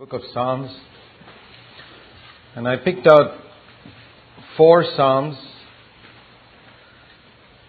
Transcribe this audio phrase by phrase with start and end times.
[0.00, 0.74] book of Psalms.
[2.56, 3.38] And I picked out
[4.56, 5.36] four Psalms.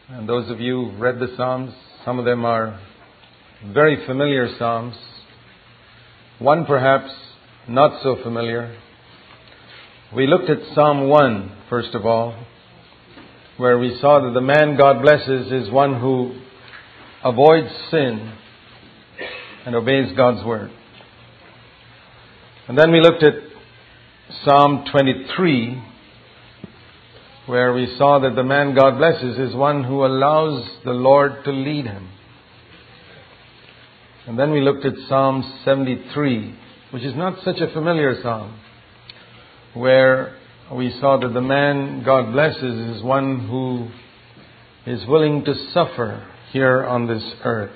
[0.08, 1.74] And those of you who've read the Psalms,
[2.06, 2.80] some of them are
[3.74, 4.96] very familiar Psalms.
[6.40, 7.12] One perhaps
[7.68, 8.78] not so familiar.
[10.16, 12.46] We looked at Psalm 1, first of all,
[13.58, 16.40] where we saw that the man God blesses is one who
[17.26, 18.32] avoids sin
[19.66, 20.72] and obeys God's word.
[22.72, 23.34] And then we looked at
[24.46, 25.84] Psalm 23,
[27.48, 31.52] where we saw that the man God blesses is one who allows the Lord to
[31.52, 32.10] lead him.
[34.26, 36.58] And then we looked at Psalm 73,
[36.92, 38.58] which is not such a familiar psalm,
[39.74, 40.38] where
[40.74, 43.90] we saw that the man God blesses is one who
[44.90, 47.76] is willing to suffer here on this earth.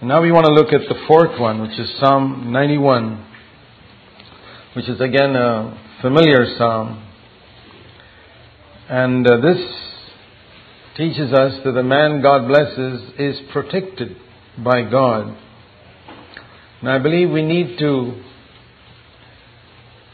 [0.00, 3.24] And now we want to look at the fourth one, which is Psalm 91,
[4.78, 7.04] which is again a familiar psalm.
[8.88, 9.58] And uh, this
[10.96, 14.16] teaches us that the man God blesses is protected
[14.62, 15.36] by God.
[16.80, 18.22] And I believe we need to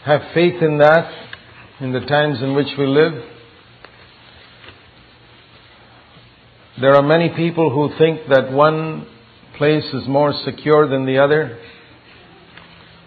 [0.07, 1.13] have faith in that
[1.81, 3.23] in the times in which we live.
[6.81, 9.07] There are many people who think that one
[9.59, 11.59] place is more secure than the other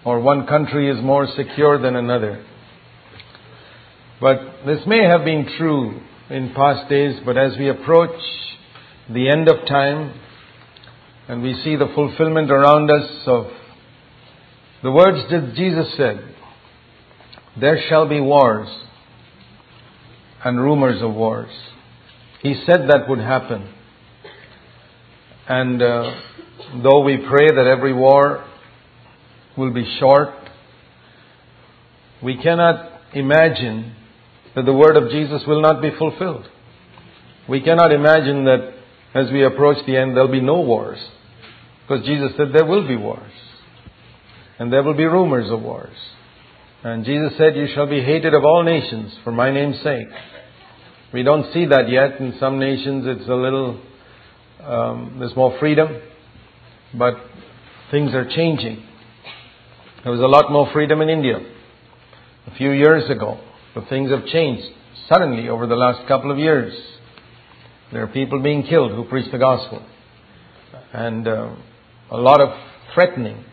[0.07, 2.41] or one country is more secure than another.
[4.21, 8.17] But this may have been true in past days, but as we approach
[9.13, 10.17] the end of time
[11.27, 13.47] and we see the fulfillment around us of
[14.81, 16.33] the words that Jesus said,
[17.59, 18.69] there shall be wars
[20.45, 21.51] and rumors of wars.
[22.41, 23.73] He said that would happen.
[25.49, 26.13] And uh,
[26.81, 28.45] though we pray that every war
[29.57, 30.29] will be short.
[32.23, 33.95] We cannot imagine
[34.55, 36.47] that the word of Jesus will not be fulfilled.
[37.49, 38.73] We cannot imagine that
[39.13, 40.99] as we approach the end there'll be no wars.
[41.81, 43.31] Because Jesus said there will be wars.
[44.59, 45.95] And there will be rumors of wars.
[46.83, 50.07] And Jesus said, You shall be hated of all nations for my name's sake.
[51.13, 52.19] We don't see that yet.
[52.19, 53.81] In some nations it's a little,
[54.61, 56.01] um, there's more freedom.
[56.97, 57.15] But
[57.91, 58.86] things are changing.
[60.07, 61.37] There was a lot more freedom in India
[62.45, 63.41] a few years ago,
[63.75, 64.63] but things have changed
[65.09, 66.73] suddenly over the last couple of years.
[67.91, 69.85] There are people being killed who preach the gospel,
[70.93, 71.53] and uh,
[72.09, 72.57] a lot of
[72.93, 73.43] threatening,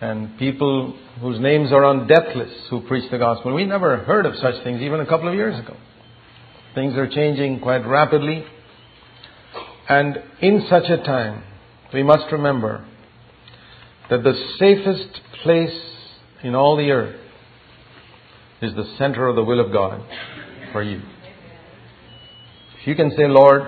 [0.00, 3.54] and people whose names are on death lists who preach the gospel.
[3.54, 5.76] We never heard of such things even a couple of years ago.
[6.74, 8.44] Things are changing quite rapidly,
[9.88, 11.44] and in such a time,
[11.92, 12.84] we must remember
[14.10, 15.80] that the safest place
[16.42, 17.20] in all the earth
[18.62, 20.02] is the center of the will of God
[20.72, 21.00] for you.
[22.80, 23.62] If you can say, Lord,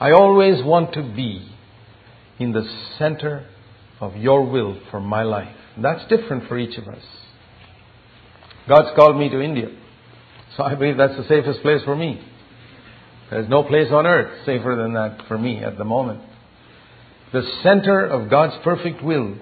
[0.00, 1.48] I always want to be
[2.38, 2.66] in the
[2.98, 3.46] center
[4.00, 5.54] of your will for my life.
[5.80, 7.02] That's different for each of us.
[8.68, 9.68] God's called me to India.
[10.56, 12.20] So I believe that's the safest place for me.
[13.30, 16.20] There's no place on earth safer than that for me at the moment.
[17.32, 19.36] The center of God's perfect will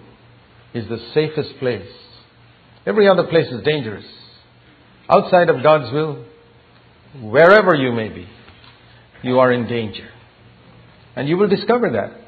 [0.74, 1.88] is the safest place.
[2.84, 4.04] Every other place is dangerous.
[5.08, 6.24] Outside of God's will,
[7.22, 8.28] wherever you may be,
[9.22, 10.08] you are in danger.
[11.16, 12.20] And you will discover that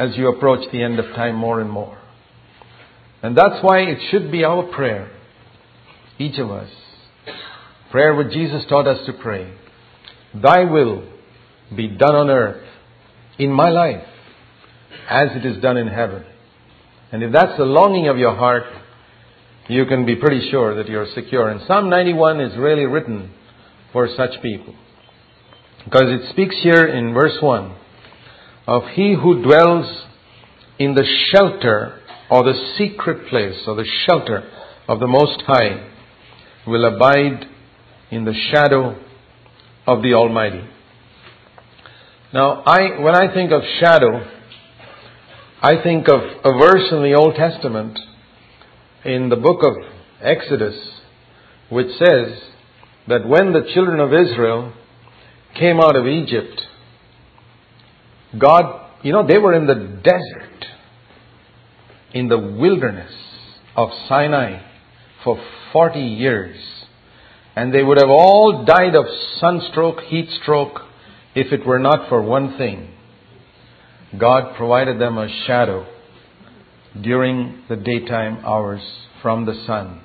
[0.00, 1.98] as you approach the end of time more and more.
[3.22, 5.10] And that's why it should be our prayer,
[6.18, 6.70] each of us.
[7.90, 9.52] Prayer what Jesus taught us to pray.
[10.34, 11.08] Thy will
[11.74, 12.62] be done on earth
[13.38, 14.06] in my life
[15.08, 16.24] as it is done in heaven.
[17.12, 18.64] And if that's the longing of your heart,
[19.68, 21.48] you can be pretty sure that you're secure.
[21.48, 23.32] And Psalm 91 is really written
[23.92, 24.74] for such people.
[25.84, 27.76] Because it speaks here in verse 1
[28.66, 30.04] of he who dwells
[30.78, 32.00] in the shelter
[32.30, 34.50] or the secret place or the shelter
[34.88, 35.90] of the Most High
[36.66, 37.46] will abide
[38.10, 39.00] in the shadow
[39.86, 40.64] of the Almighty.
[42.32, 44.35] Now, I, when I think of shadow,
[45.62, 47.98] I think of a verse in the Old Testament
[49.06, 49.72] in the book of
[50.20, 50.74] Exodus
[51.70, 52.38] which says
[53.08, 54.74] that when the children of Israel
[55.58, 56.60] came out of Egypt,
[58.38, 60.66] God, you know, they were in the desert,
[62.12, 63.12] in the wilderness
[63.74, 64.60] of Sinai
[65.24, 65.42] for
[65.72, 66.58] 40 years.
[67.56, 69.06] And they would have all died of
[69.40, 70.80] sunstroke, heat stroke,
[71.34, 72.92] if it were not for one thing
[74.18, 75.86] God provided them a shadow
[77.00, 78.80] during the daytime hours
[79.22, 80.00] from the sun.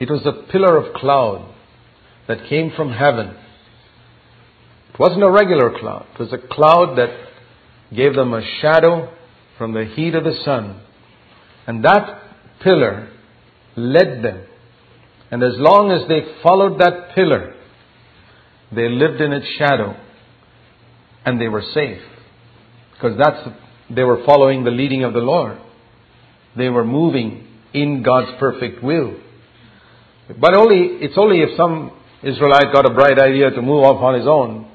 [0.00, 1.54] It was a pillar of cloud
[2.28, 3.36] that came from heaven.
[4.92, 6.06] It wasn't a regular cloud.
[6.14, 7.10] It was a cloud that
[7.94, 9.12] gave them a shadow
[9.56, 10.80] from the heat of the sun.
[11.66, 12.22] And that
[12.62, 13.10] pillar
[13.76, 14.44] led them.
[15.30, 17.54] And as long as they followed that pillar,
[18.74, 19.96] they lived in its shadow
[21.24, 22.02] and they were safe.
[22.94, 23.48] Because that's,
[23.90, 25.58] they were following the leading of the Lord.
[26.56, 29.16] They were moving in God's perfect will.
[30.40, 31.90] But only, it's only if some
[32.22, 34.70] Israelite got a bright idea to move off on his own,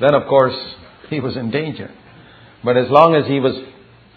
[0.00, 0.54] then of course
[1.10, 1.92] he was in danger.
[2.62, 3.54] But as long as he was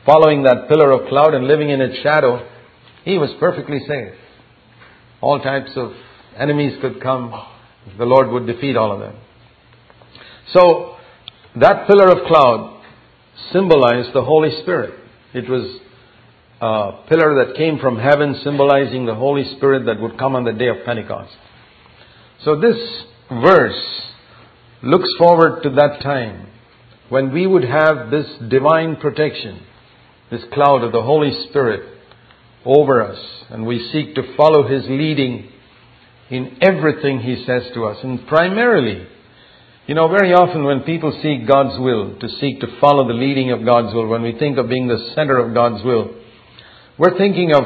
[0.05, 2.47] following that pillar of cloud and living in its shadow,
[3.03, 4.13] he was perfectly safe.
[5.21, 5.91] All types of
[6.37, 7.33] enemies could come.
[7.97, 9.15] The Lord would defeat all of them.
[10.53, 10.95] So,
[11.59, 12.76] that pillar of cloud
[13.51, 14.93] symbolized the Holy Spirit.
[15.33, 15.79] It was
[16.61, 20.53] a pillar that came from heaven symbolizing the Holy Spirit that would come on the
[20.53, 21.33] day of Pentecost.
[22.43, 22.77] So this
[23.29, 24.11] verse
[24.81, 26.47] looks forward to that time
[27.09, 29.61] when we would have this divine protection,
[30.29, 31.97] this cloud of the Holy Spirit
[32.65, 33.19] over us,
[33.49, 35.49] and we seek to follow His leading
[36.29, 37.97] in everything He says to us.
[38.03, 39.07] And primarily,
[39.87, 43.51] you know, very often when people seek God's will, to seek to follow the leading
[43.51, 46.13] of God's will, when we think of being the center of God's will,
[46.97, 47.63] we're thinking of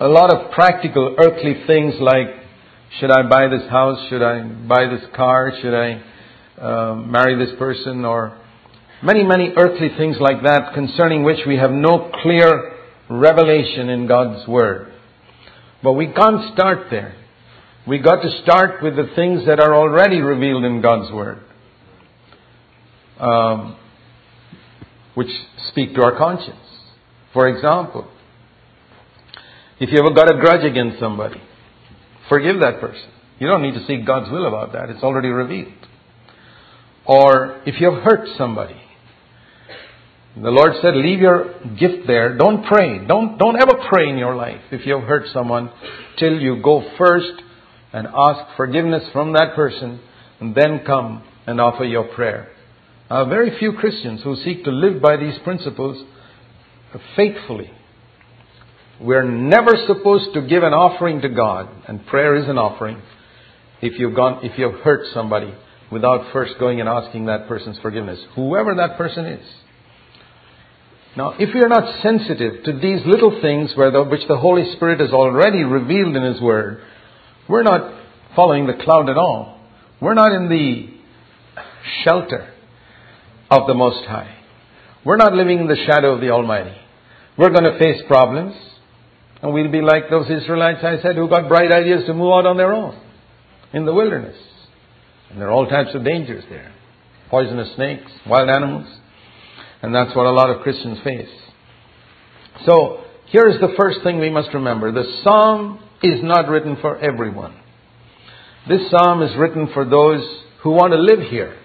[0.00, 2.28] a lot of practical earthly things like,
[2.98, 4.08] should I buy this house?
[4.08, 5.52] Should I buy this car?
[5.60, 6.02] Should I
[6.58, 8.06] uh, marry this person?
[8.06, 8.38] Or
[9.02, 12.76] many, many earthly things like that concerning which we have no clear
[13.10, 14.90] revelation in God's Word.
[15.82, 17.19] But we can't start there.
[17.90, 21.40] We got to start with the things that are already revealed in God's Word,
[23.18, 23.76] um,
[25.16, 25.26] which
[25.70, 26.54] speak to our conscience.
[27.32, 28.08] For example,
[29.80, 31.42] if you ever got a grudge against somebody,
[32.28, 33.10] forgive that person.
[33.40, 34.88] You don't need to seek God's will about that.
[34.88, 35.72] It's already revealed.
[37.04, 38.80] Or if you have hurt somebody,
[40.36, 42.38] the Lord said, leave your gift there.
[42.38, 43.04] Don't pray.
[43.04, 45.72] Don't, don't ever pray in your life if you have hurt someone
[46.20, 47.42] till you go first
[47.92, 50.00] and ask forgiveness from that person
[50.40, 52.48] and then come and offer your prayer.
[53.10, 56.04] Now, very few Christians who seek to live by these principles
[57.16, 57.70] faithfully.
[59.00, 63.00] We're never supposed to give an offering to God, and prayer is an offering,
[63.80, 65.54] if you've gone, if you've hurt somebody
[65.90, 69.46] without first going and asking that person's forgiveness, whoever that person is.
[71.16, 75.00] Now, if we are not sensitive to these little things the, which the Holy Spirit
[75.00, 76.82] has already revealed in His Word,
[77.50, 78.00] we're not
[78.36, 79.60] following the cloud at all.
[80.00, 80.88] We're not in the
[82.04, 82.52] shelter
[83.50, 84.36] of the Most High.
[85.04, 86.76] We're not living in the shadow of the Almighty.
[87.36, 88.54] We're going to face problems,
[89.42, 92.46] and we'll be like those Israelites I said who got bright ideas to move out
[92.46, 93.00] on their own
[93.72, 94.36] in the wilderness.
[95.30, 96.72] And there are all types of dangers there
[97.30, 98.86] poisonous snakes, wild animals.
[99.82, 101.30] And that's what a lot of Christians face.
[102.66, 104.92] So, here's the first thing we must remember.
[104.92, 107.54] The psalm is not written for everyone.
[108.68, 110.22] This psalm is written for those
[110.62, 111.56] who want to live here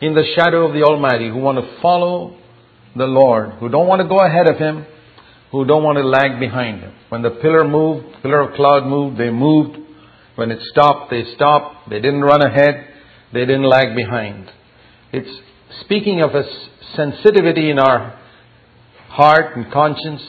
[0.00, 2.36] in the shadow of the Almighty, who want to follow
[2.96, 4.86] the Lord, who don't want to go ahead of Him,
[5.50, 6.94] who don't want to lag behind Him.
[7.08, 9.78] When the pillar moved, pillar of cloud moved, they moved.
[10.34, 11.88] When it stopped, they stopped.
[11.88, 12.88] They didn't run ahead.
[13.32, 14.50] They didn't lag behind.
[15.12, 15.30] It's
[15.80, 16.44] speaking of a
[16.94, 18.18] sensitivity in our
[19.08, 20.22] heart and conscience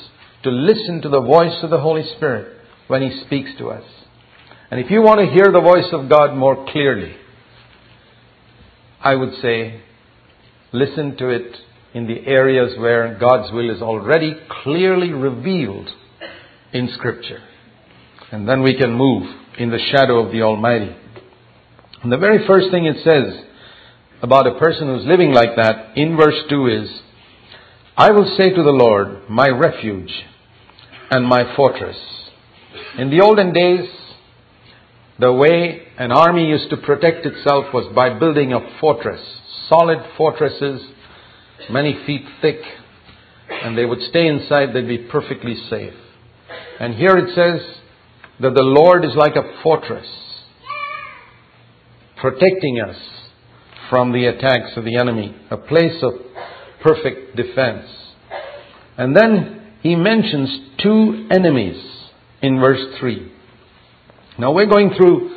[0.43, 2.56] to listen to the voice of the Holy Spirit
[2.87, 3.83] when He speaks to us.
[4.69, 7.15] And if you want to hear the voice of God more clearly,
[9.01, 9.81] I would say
[10.73, 11.55] listen to it
[11.93, 15.89] in the areas where God's will is already clearly revealed
[16.73, 17.41] in Scripture.
[18.31, 19.23] And then we can move
[19.57, 20.95] in the shadow of the Almighty.
[22.03, 23.45] And the very first thing it says
[24.21, 26.89] about a person who's living like that in verse 2 is,
[27.95, 30.11] I will say to the Lord, my refuge
[31.09, 31.97] and my fortress.
[32.97, 33.89] In the olden days,
[35.19, 39.21] the way an army used to protect itself was by building a fortress,
[39.69, 40.81] solid fortresses,
[41.69, 42.59] many feet thick,
[43.49, 45.93] and they would stay inside, they'd be perfectly safe.
[46.79, 47.77] And here it says
[48.39, 50.07] that the Lord is like a fortress,
[52.17, 52.97] protecting us
[53.89, 56.13] from the attacks of the enemy, a place of
[56.83, 57.87] perfect defense.
[58.97, 60.49] And then he mentions
[60.81, 61.96] two enemies
[62.41, 63.31] in verse 3.
[64.39, 65.35] Now we're going through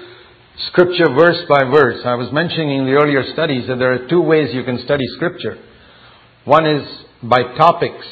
[0.69, 2.01] scripture verse by verse.
[2.05, 5.05] I was mentioning in the earlier studies that there are two ways you can study
[5.17, 5.57] scripture.
[6.45, 6.87] One is
[7.23, 8.07] by topics,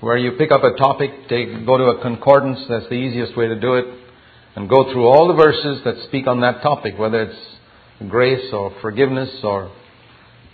[0.00, 3.48] where you pick up a topic, take, go to a concordance, that's the easiest way
[3.48, 3.86] to do it,
[4.56, 8.74] and go through all the verses that speak on that topic, whether it's grace or
[8.82, 9.72] forgiveness or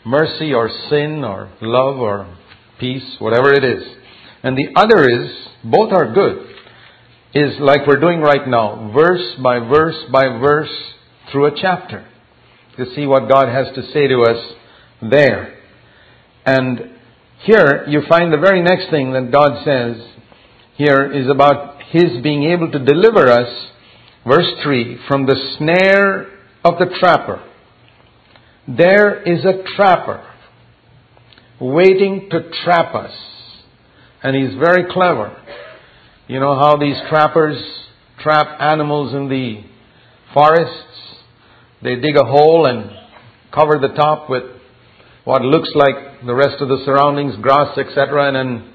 [0.04, 2.36] mercy or sin or love or
[2.78, 3.82] peace, whatever it is.
[4.42, 5.30] And the other is,
[5.64, 6.46] both are good,
[7.34, 10.70] is like we're doing right now, verse by verse by verse
[11.30, 12.06] through a chapter
[12.76, 14.54] to see what God has to say to us
[15.02, 15.58] there.
[16.46, 16.92] And
[17.42, 20.08] here you find the very next thing that God says
[20.76, 23.70] here is about His being able to deliver us,
[24.26, 26.22] verse 3, from the snare
[26.64, 27.44] of the trapper.
[28.66, 30.24] There is a trapper
[31.60, 33.12] waiting to trap us.
[34.22, 35.36] And he's very clever.
[36.28, 37.56] You know how these trappers
[38.20, 39.62] trap animals in the
[40.34, 41.24] forests?
[41.82, 42.90] They dig a hole and
[43.50, 44.42] cover the top with
[45.24, 48.28] what looks like the rest of the surroundings, grass, etc.
[48.28, 48.74] And then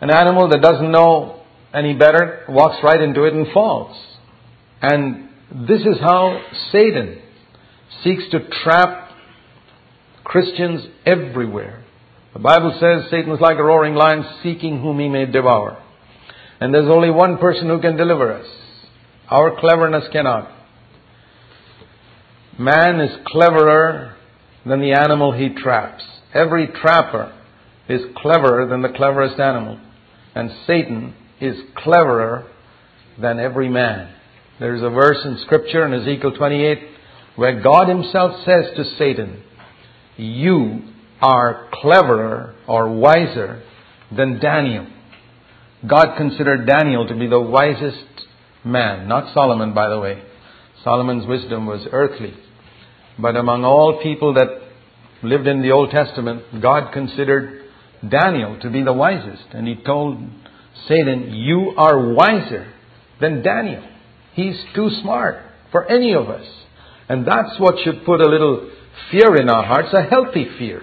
[0.00, 1.42] an animal that doesn't know
[1.74, 3.94] any better walks right into it and falls.
[4.80, 5.28] And
[5.68, 7.20] this is how Satan
[8.02, 9.10] seeks to trap
[10.24, 11.84] Christians everywhere.
[12.32, 15.80] The Bible says Satan is like a roaring lion seeking whom he may devour.
[16.62, 18.46] And there's only one person who can deliver us.
[19.28, 20.48] Our cleverness cannot.
[22.56, 24.14] Man is cleverer
[24.64, 26.04] than the animal he traps.
[26.32, 27.36] Every trapper
[27.88, 29.80] is cleverer than the cleverest animal.
[30.36, 32.48] And Satan is cleverer
[33.20, 34.14] than every man.
[34.60, 36.78] There's a verse in Scripture in Ezekiel 28
[37.34, 39.42] where God Himself says to Satan,
[40.16, 40.82] You
[41.20, 43.64] are cleverer or wiser
[44.16, 44.86] than Daniel.
[45.86, 48.26] God considered Daniel to be the wisest
[48.64, 50.22] man, not Solomon, by the way.
[50.84, 52.34] Solomon's wisdom was earthly.
[53.18, 54.62] But among all people that
[55.22, 57.64] lived in the Old Testament, God considered
[58.08, 59.44] Daniel to be the wisest.
[59.52, 60.18] And he told
[60.88, 62.72] Satan, You are wiser
[63.20, 63.84] than Daniel.
[64.34, 66.46] He's too smart for any of us.
[67.08, 68.70] And that's what should put a little
[69.10, 70.82] fear in our hearts, a healthy fear.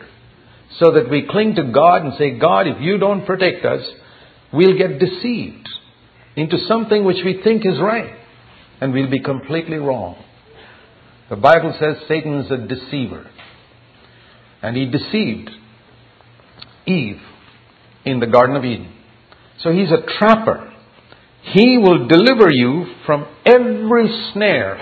[0.77, 3.81] So that we cling to God and say, God, if you don't protect us,
[4.53, 5.67] we'll get deceived
[6.35, 8.15] into something which we think is right.
[8.81, 10.23] And we'll be completely wrong.
[11.29, 13.29] The Bible says Satan is a deceiver.
[14.61, 15.49] And he deceived
[16.85, 17.21] Eve
[18.05, 18.93] in the Garden of Eden.
[19.59, 20.73] So he's a trapper.
[21.41, 24.79] He will deliver you from every snare.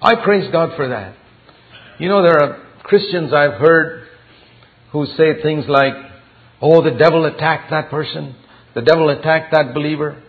[0.00, 1.16] I praise God for that.
[1.98, 4.06] You know, there are Christians I've heard
[4.92, 5.94] who say things like,
[6.62, 8.34] oh, the devil attacked that person.
[8.74, 10.22] The devil attacked that believer.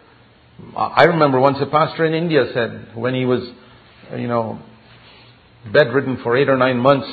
[0.76, 3.42] I remember once a pastor in India said, when he was,
[4.16, 4.60] you know,
[5.72, 7.08] bedridden for eight or nine months.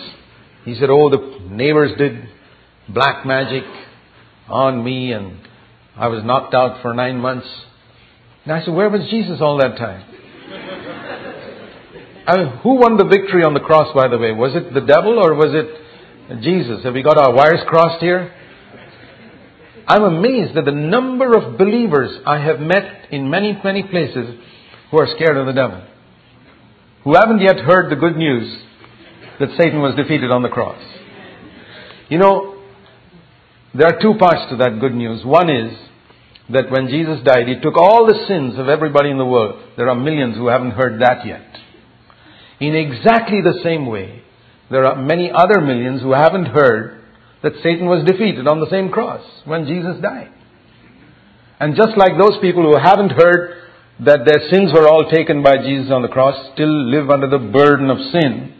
[0.64, 2.28] He said, Oh, the neighbors did
[2.88, 3.64] black magic
[4.48, 5.38] on me and
[5.96, 7.46] I was knocked out for nine months.
[8.44, 10.04] And I said, Where was Jesus all that time?
[12.26, 14.32] I mean, who won the victory on the cross, by the way?
[14.32, 16.84] Was it the devil or was it Jesus?
[16.84, 18.34] Have we got our wires crossed here?
[19.88, 24.38] I'm amazed at the number of believers I have met in many, many places
[24.90, 25.82] who are scared of the devil
[27.08, 28.62] who haven't yet heard the good news
[29.40, 30.82] that Satan was defeated on the cross.
[32.10, 32.62] You know,
[33.74, 35.24] there are two parts to that good news.
[35.24, 35.72] One is
[36.50, 39.72] that when Jesus died, He took all the sins of everybody in the world.
[39.78, 41.46] There are millions who haven't heard that yet.
[42.60, 44.22] In exactly the same way,
[44.70, 46.97] there are many other millions who haven't heard
[47.42, 50.32] that Satan was defeated on the same cross when Jesus died.
[51.60, 53.54] And just like those people who haven't heard
[54.00, 57.38] that their sins were all taken by Jesus on the cross still live under the
[57.38, 58.54] burden of sin.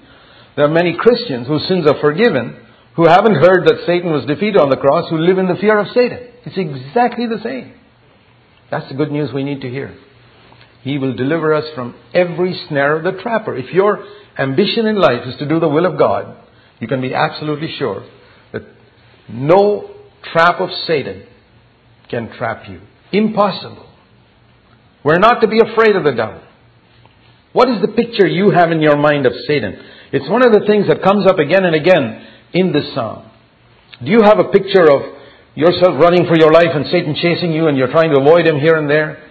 [0.56, 2.56] There are many Christians whose sins are forgiven
[2.96, 5.78] who haven't heard that Satan was defeated on the cross who live in the fear
[5.78, 6.18] of Satan.
[6.44, 7.74] It's exactly the same.
[8.70, 9.96] That's the good news we need to hear.
[10.82, 13.56] He will deliver us from every snare of the trapper.
[13.56, 14.04] If your
[14.36, 16.36] ambition in life is to do the will of God,
[16.80, 18.04] you can be absolutely sure
[19.28, 19.90] no
[20.32, 21.26] trap of Satan
[22.10, 22.80] can trap you.
[23.12, 23.86] Impossible.
[25.04, 26.42] We're not to be afraid of the devil.
[27.52, 29.76] What is the picture you have in your mind of Satan?
[30.12, 33.30] It's one of the things that comes up again and again in this psalm.
[34.04, 35.18] Do you have a picture of
[35.54, 38.58] yourself running for your life and Satan chasing you and you're trying to avoid him
[38.60, 39.22] here and there?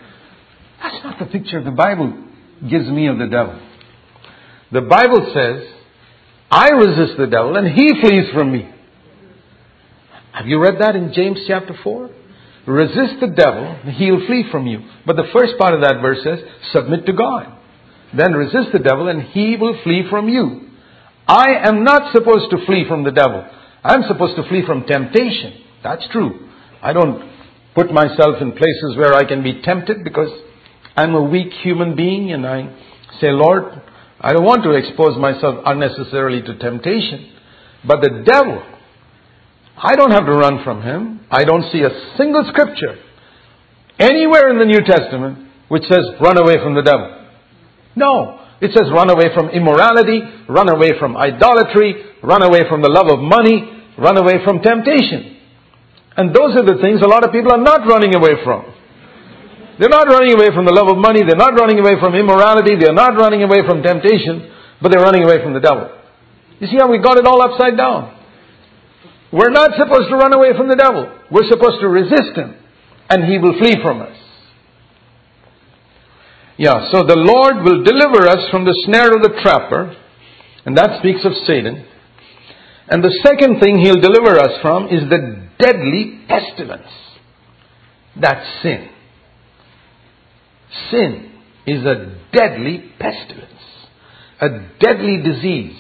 [0.81, 2.25] That's not the picture the Bible
[2.69, 3.59] gives me of the devil.
[4.71, 5.63] The Bible says,
[6.51, 8.69] I resist the devil and he flees from me.
[10.37, 12.11] Have you read that in James chapter 4?
[12.67, 14.87] Resist the devil, he'll flee from you.
[15.03, 16.39] But the first part of that verse says,
[16.71, 17.57] submit to God.
[18.15, 20.69] Then resist the devil and he will flee from you.
[21.27, 23.47] I am not supposed to flee from the devil.
[23.83, 25.63] I'm supposed to flee from temptation.
[25.81, 26.47] That's true.
[26.83, 27.31] I don't
[27.73, 30.29] put myself in places where I can be tempted because
[30.95, 32.77] I'm a weak human being and I
[33.19, 33.81] say, Lord,
[34.21, 37.33] I don't want to expose myself unnecessarily to temptation.
[37.87, 38.61] But the devil,
[39.77, 41.21] I don't have to run from him.
[41.29, 42.97] I don't see a single scripture
[43.99, 47.13] anywhere in the New Testament which says run away from the devil.
[47.95, 48.39] No.
[48.59, 53.05] It says run away from immorality, run away from idolatry, run away from the love
[53.05, 55.37] of money, run away from temptation.
[56.17, 58.73] And those are the things a lot of people are not running away from.
[59.77, 62.73] They're not running away from the love of money, they're not running away from immorality,
[62.81, 64.49] they're not running away from temptation,
[64.81, 65.93] but they're running away from the devil.
[66.57, 68.16] You see how we got it all upside down?
[69.31, 71.11] We're not supposed to run away from the devil.
[71.31, 72.55] We're supposed to resist him,
[73.09, 74.15] and he will flee from us.
[76.57, 79.95] Yeah, so the Lord will deliver us from the snare of the trapper,
[80.65, 81.85] and that speaks of Satan.
[82.89, 86.87] And the second thing he'll deliver us from is the deadly pestilence.
[88.19, 88.89] That's sin.
[90.89, 91.31] Sin
[91.67, 93.51] is a deadly pestilence,
[94.39, 94.47] a
[94.79, 95.77] deadly disease.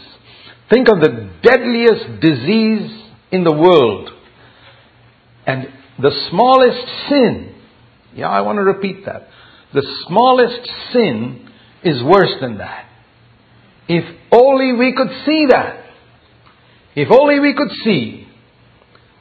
[0.69, 4.09] Think of the deadliest disease in the world.
[5.45, 5.67] And
[5.99, 7.55] the smallest sin,
[8.15, 9.27] yeah, I want to repeat that.
[9.73, 11.49] The smallest sin
[11.83, 12.85] is worse than that.
[13.87, 15.85] If only we could see that.
[16.95, 18.27] If only we could see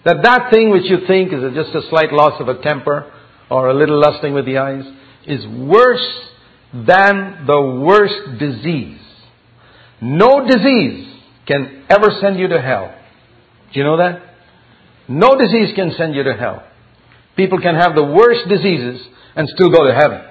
[0.05, 3.13] that that thing which you think is just a slight loss of a temper
[3.51, 4.85] or a little lusting with the eyes
[5.27, 6.27] is worse
[6.73, 9.01] than the worst disease.
[10.01, 11.13] No disease
[11.47, 12.96] can ever send you to hell.
[13.77, 14.23] Do you know that?
[15.07, 16.67] No disease can send you to hell.
[17.37, 19.07] People can have the worst diseases
[19.37, 20.23] and still go to heaven.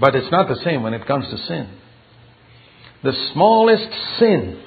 [0.00, 1.68] But it's not the same when it comes to sin.
[3.02, 4.58] The smallest sin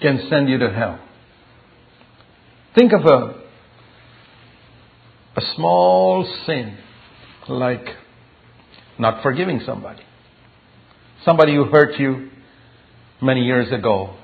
[0.00, 0.98] can send you to hell.
[2.74, 3.44] Think of a,
[5.36, 6.78] a small sin
[7.48, 7.86] like
[8.98, 10.02] not forgiving somebody.
[11.24, 12.28] Somebody who hurt you
[13.20, 14.16] many years ago.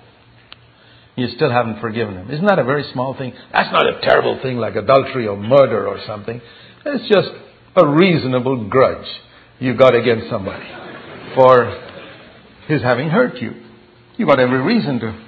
[1.19, 2.31] You still haven't forgiven him.
[2.31, 3.33] Isn't that a very small thing?
[3.53, 6.41] That's not a terrible thing like adultery or murder or something.
[6.87, 7.31] It's just
[7.75, 9.09] a reasonable grudge
[9.59, 10.65] you got against somebody
[11.35, 11.77] for
[12.69, 13.51] his having hurt you.
[14.17, 15.27] You got every reason to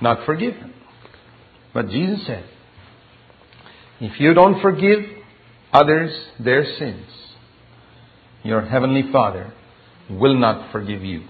[0.00, 0.72] not forgive him.
[1.72, 2.44] But Jesus said,
[4.00, 5.00] if you don't forgive
[5.72, 7.06] others their sins,
[8.44, 9.52] your heavenly Father
[10.08, 11.24] will not forgive you.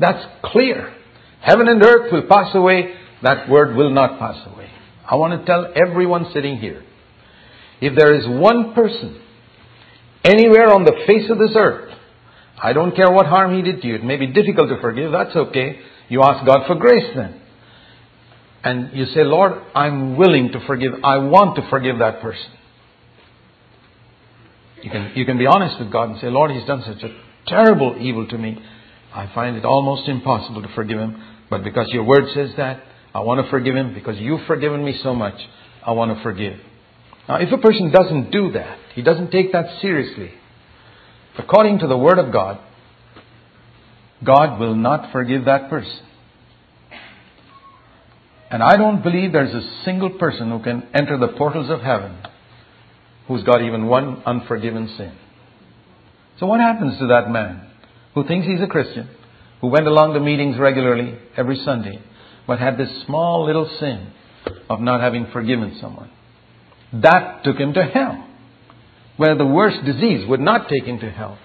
[0.00, 0.92] That's clear.
[1.40, 4.70] Heaven and earth will pass away, that word will not pass away.
[5.08, 6.82] I want to tell everyone sitting here
[7.80, 9.20] if there is one person
[10.24, 11.92] anywhere on the face of this earth.
[12.60, 13.96] I don't care what harm he did to you.
[13.96, 15.12] It may be difficult to forgive.
[15.12, 15.78] That's okay.
[16.08, 17.40] You ask God for grace then.
[18.64, 20.92] And you say, Lord, I'm willing to forgive.
[21.04, 22.50] I want to forgive that person.
[24.82, 27.16] You can, you can be honest with God and say, Lord, he's done such a
[27.46, 28.58] terrible evil to me.
[29.16, 31.22] I find it almost impossible to forgive him.
[31.48, 32.82] But because your word says that,
[33.14, 33.94] I want to forgive him.
[33.94, 35.40] Because you've forgiven me so much,
[35.84, 36.58] I want to forgive.
[37.26, 40.32] Now, if a person doesn't do that, he doesn't take that seriously,
[41.38, 42.60] according to the Word of God,
[44.22, 46.00] God will not forgive that person.
[48.50, 52.22] And I don't believe there's a single person who can enter the portals of heaven
[53.26, 55.16] who's got even one unforgiven sin.
[56.38, 57.66] So what happens to that man
[58.16, 59.08] who thinks he's a Christian,
[59.60, 62.00] who went along to meetings regularly every Sunday,
[62.46, 64.10] but had this small little sin
[64.70, 66.10] of not having forgiven someone?
[66.94, 68.26] That took him to hell,
[69.18, 71.38] where the worst disease would not take him to hell.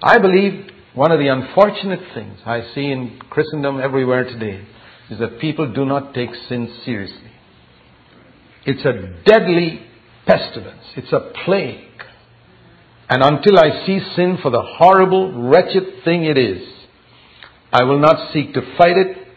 [0.00, 4.64] I believe one of the unfortunate things I see in Christendom everywhere today
[5.10, 7.32] is that people do not take sin seriously.
[8.64, 9.84] It's a deadly
[10.24, 10.84] pestilence.
[10.96, 11.91] It's a plague.
[13.12, 16.66] And until I see sin for the horrible, wretched thing it is,
[17.70, 19.28] I will not seek to fight it.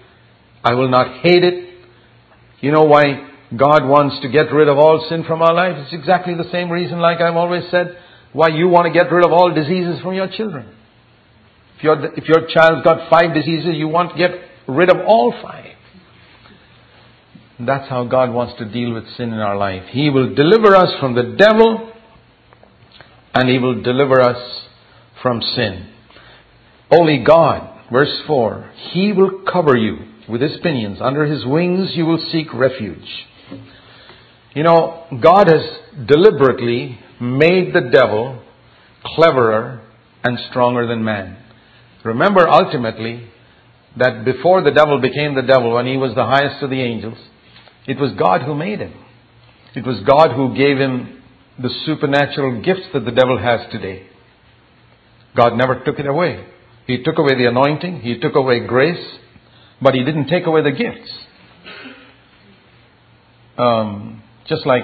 [0.64, 1.84] I will not hate it.
[2.62, 5.74] You know why God wants to get rid of all sin from our life?
[5.76, 7.98] It's exactly the same reason, like I've always said,
[8.32, 10.74] why you want to get rid of all diseases from your children.
[11.78, 14.32] If, your if your child's got five diseases, you want to get
[14.70, 15.76] rid of all five.
[17.60, 19.84] That's how God wants to deal with sin in our life.
[19.90, 21.92] He will deliver us from the devil
[23.36, 24.64] and He will deliver us
[25.22, 25.90] from sin.
[26.90, 29.98] Only God, verse 4, He will cover you
[30.30, 31.00] with His pinions.
[31.02, 33.26] Under His wings you will seek refuge.
[34.56, 38.42] You know, God has deliberately made the devil
[39.04, 39.82] cleverer
[40.24, 41.38] and stronger than man.
[42.06, 43.28] Remember ultimately
[43.98, 47.18] that before the devil became the devil, when he was the highest of the angels,
[47.88, 48.94] it was God who made him.
[49.76, 51.22] It was God who gave him
[51.62, 54.08] the supernatural gifts that the devil has today.
[55.36, 56.46] God never took it away.
[56.88, 59.18] He took away the anointing, He took away grace,
[59.82, 61.12] but He didn't take away the gifts.
[63.58, 64.84] Um, just like,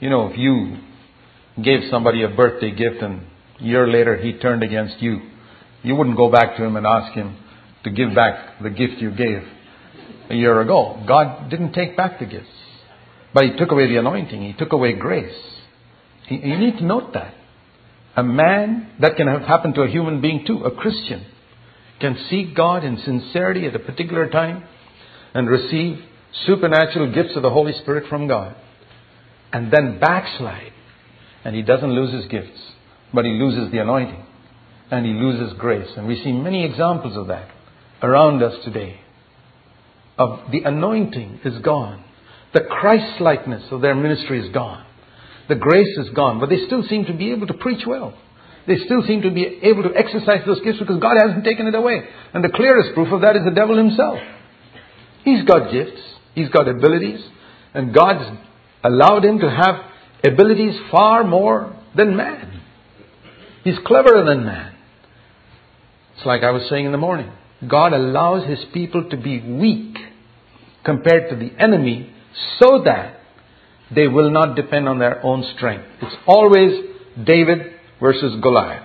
[0.00, 0.76] you know, if you
[1.62, 3.22] gave somebody a birthday gift and
[3.58, 5.20] a year later he turned against you,
[5.82, 7.36] you wouldn't go back to him and ask him
[7.84, 9.42] to give back the gift you gave
[10.28, 11.02] a year ago.
[11.06, 12.48] God didn't take back the gifts,
[13.32, 15.34] but He took away the anointing, He took away grace.
[16.28, 17.34] You need to note that.
[18.16, 21.26] A man, that can have happened to a human being too, a Christian,
[22.00, 24.64] can seek God in sincerity at a particular time
[25.34, 25.98] and receive
[26.46, 28.56] supernatural gifts of the Holy Spirit from God
[29.52, 30.72] and then backslide.
[31.44, 32.58] And he doesn't lose his gifts,
[33.14, 34.24] but he loses the anointing
[34.90, 35.88] and he loses grace.
[35.96, 37.50] And we see many examples of that
[38.02, 39.00] around us today.
[40.18, 42.02] Of the anointing is gone.
[42.54, 44.85] The Christ likeness of their ministry is gone.
[45.48, 48.16] The grace is gone, but they still seem to be able to preach well.
[48.66, 51.74] They still seem to be able to exercise those gifts because God hasn't taken it
[51.74, 52.00] away.
[52.34, 54.18] And the clearest proof of that is the devil himself.
[55.24, 56.00] He's got gifts,
[56.34, 57.20] he's got abilities,
[57.74, 58.38] and God's
[58.82, 59.84] allowed him to have
[60.24, 62.60] abilities far more than man.
[63.62, 64.74] He's cleverer than man.
[66.16, 67.30] It's like I was saying in the morning.
[67.68, 69.96] God allows his people to be weak
[70.84, 72.12] compared to the enemy
[72.58, 73.15] so that
[73.94, 75.84] they will not depend on their own strength.
[76.02, 76.72] It's always
[77.24, 77.58] David
[78.00, 78.82] versus Goliath.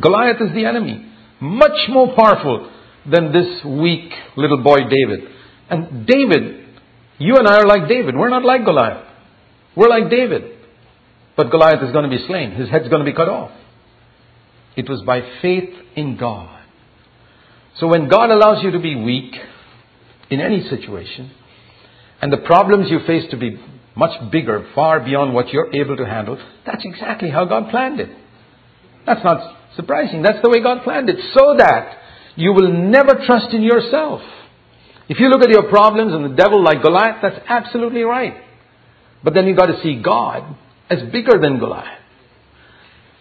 [0.00, 1.06] Goliath is the enemy,
[1.40, 2.72] much more powerful
[3.10, 5.28] than this weak little boy David.
[5.70, 6.66] And David,
[7.18, 8.14] you and I are like David.
[8.16, 9.06] We're not like Goliath.
[9.76, 10.52] We're like David.
[11.36, 12.52] But Goliath is going to be slain.
[12.52, 13.52] His head's going to be cut off.
[14.76, 16.62] It was by faith in God.
[17.78, 19.34] So when God allows you to be weak
[20.30, 21.30] in any situation,
[22.20, 23.58] and the problems you face to be
[23.96, 28.10] much bigger, far beyond what you're able to handle, that's exactly how God planned it.
[29.06, 30.22] That's not surprising.
[30.22, 31.16] That's the way God planned it.
[31.36, 31.98] So that
[32.36, 34.20] you will never trust in yourself.
[35.08, 38.34] If you look at your problems and the devil like Goliath, that's absolutely right.
[39.22, 40.56] But then you've got to see God
[40.90, 42.00] as bigger than Goliath.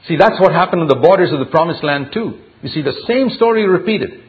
[0.07, 2.39] See, that's what happened on the borders of the promised land too.
[2.61, 4.24] You see the same story repeated.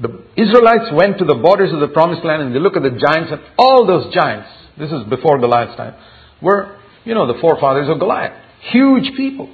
[0.00, 2.90] The Israelites went to the borders of the promised land and they look at the
[2.90, 5.94] giants and all those giants, this is before Goliath's time,
[6.42, 8.32] were, you know, the forefathers of Goliath.
[8.72, 9.48] Huge people.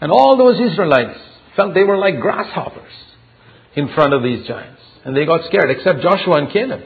[0.00, 1.18] And all those Israelites
[1.56, 2.92] felt they were like grasshoppers
[3.74, 4.80] in front of these giants.
[5.04, 6.80] And they got scared, except Joshua and Caleb.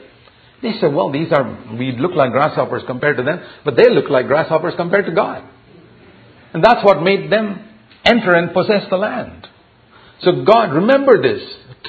[0.61, 4.09] They said, well, these are, we look like grasshoppers compared to them, but they look
[4.09, 5.43] like grasshoppers compared to God.
[6.53, 7.67] And that's what made them
[8.05, 9.47] enter and possess the land.
[10.21, 11.41] So God, remember this,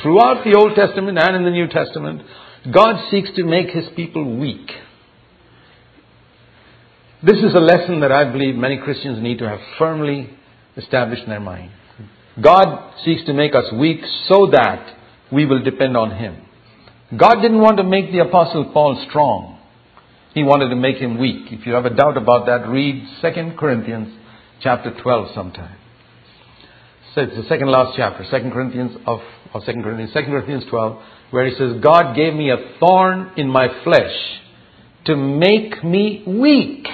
[0.02, 2.22] throughout the Old Testament and in the New Testament,
[2.72, 4.70] God seeks to make His people weak.
[7.22, 10.30] This is a lesson that I believe many Christians need to have firmly
[10.76, 11.70] established in their mind.
[12.42, 14.96] God seeks to make us weak so that
[15.32, 16.44] we will depend on Him.
[17.16, 19.54] God didn't want to make the Apostle Paul strong.
[20.34, 21.52] He wanted to make him weak.
[21.52, 24.12] If you have a doubt about that, read 2 Corinthians
[24.60, 25.78] chapter 12 sometime.
[27.14, 29.20] So it's the second last chapter, 2 Corinthians of,
[29.54, 33.48] of 2 Corinthians, 2 Corinthians 12, where he says, God gave me a thorn in
[33.48, 34.14] my flesh
[35.06, 36.86] to make me weak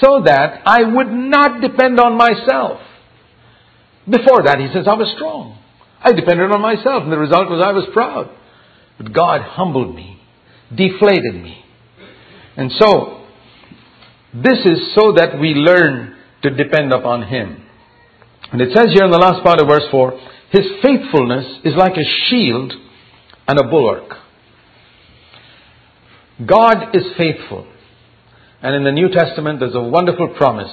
[0.00, 2.80] so that I would not depend on myself.
[4.08, 5.58] Before that, he says, I was strong.
[6.00, 8.30] I depended on myself, and the result was I was proud.
[8.98, 10.20] But God humbled me,
[10.74, 11.64] deflated me.
[12.56, 13.26] And so,
[14.34, 17.62] this is so that we learn to depend upon Him.
[18.52, 20.20] And it says here in the last part of verse 4
[20.54, 22.72] His faithfulness is like a shield
[23.48, 24.08] and a bulwark.
[26.46, 27.66] God is faithful.
[28.62, 30.70] And in the New Testament, there's a wonderful promise.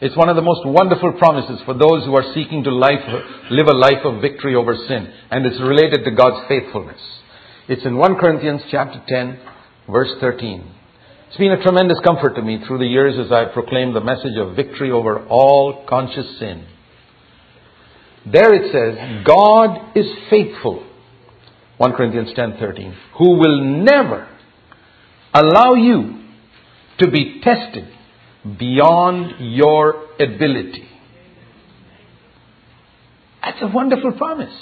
[0.00, 3.06] It's one of the most wonderful promises for those who are seeking to life,
[3.48, 5.12] live a life of victory over sin.
[5.30, 7.00] And it's related to God's faithfulness.
[7.68, 9.38] It's in 1 Corinthians chapter 10,
[9.88, 10.68] verse 13.
[11.28, 14.36] It's been a tremendous comfort to me through the years as I've proclaimed the message
[14.36, 16.66] of victory over all conscious sin.
[18.30, 20.84] There it says, God is faithful.
[21.78, 24.28] 1 Corinthians 10:13, who will never
[25.32, 26.20] allow you
[26.98, 27.86] to be tested
[28.58, 30.88] beyond your ability.
[33.42, 34.54] That's a wonderful promise.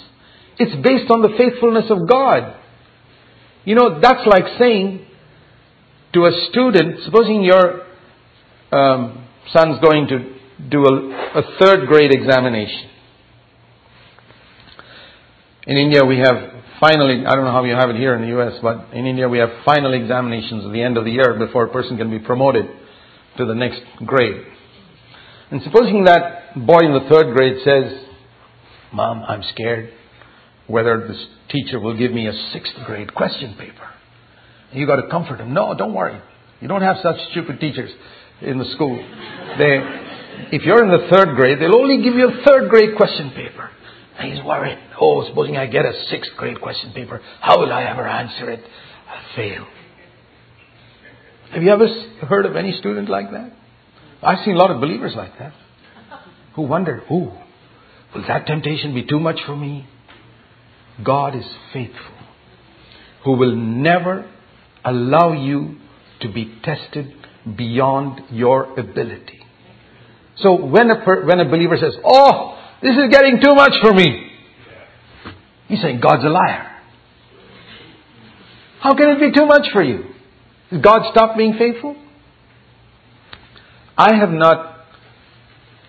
[0.59, 2.57] It's based on the faithfulness of God.
[3.65, 5.07] You know, that's like saying
[6.13, 7.83] to a student, supposing your
[8.73, 10.35] um, son's going to
[10.69, 12.91] do a, a third grade examination.
[15.67, 18.39] In India, we have finally, I don't know how you have it here in the
[18.39, 21.65] US, but in India we have final examinations at the end of the year before
[21.65, 22.67] a person can be promoted
[23.39, 24.45] to the next grade.
[25.51, 28.05] And supposing that boy in the third grade says,
[28.93, 29.91] Mom, I'm scared
[30.67, 33.89] whether this teacher will give me a sixth grade question paper.
[34.73, 35.55] You got to comfort him.
[35.55, 36.21] No, don't worry.
[36.61, 37.91] You don't have such stupid teachers
[38.41, 38.97] in the school.
[39.59, 39.79] They,
[40.57, 43.71] if you're in the third grade, they'll only give you a third grade question paper.
[44.19, 44.79] And he's worried.
[45.01, 48.61] Oh, supposing I get a sixth grade question paper, how will I ever answer it?
[49.09, 49.67] I'll fail.
[51.53, 51.87] Have you ever
[52.29, 53.53] heard of any student like that?
[54.23, 55.53] I've seen a lot of believers like that
[56.55, 57.43] who wonder, oh,
[58.15, 59.87] will that temptation be too much for me?
[61.05, 62.15] God is faithful,
[63.25, 64.31] who will never
[64.85, 65.77] allow you
[66.21, 67.13] to be tested
[67.57, 69.41] beyond your ability.
[70.37, 73.93] So when a, per, when a believer says, Oh, this is getting too much for
[73.93, 74.31] me,
[75.69, 76.71] he's saying God's a liar.
[78.81, 80.05] How can it be too much for you?
[80.71, 81.97] Has God stopped being faithful?
[83.97, 84.75] I have not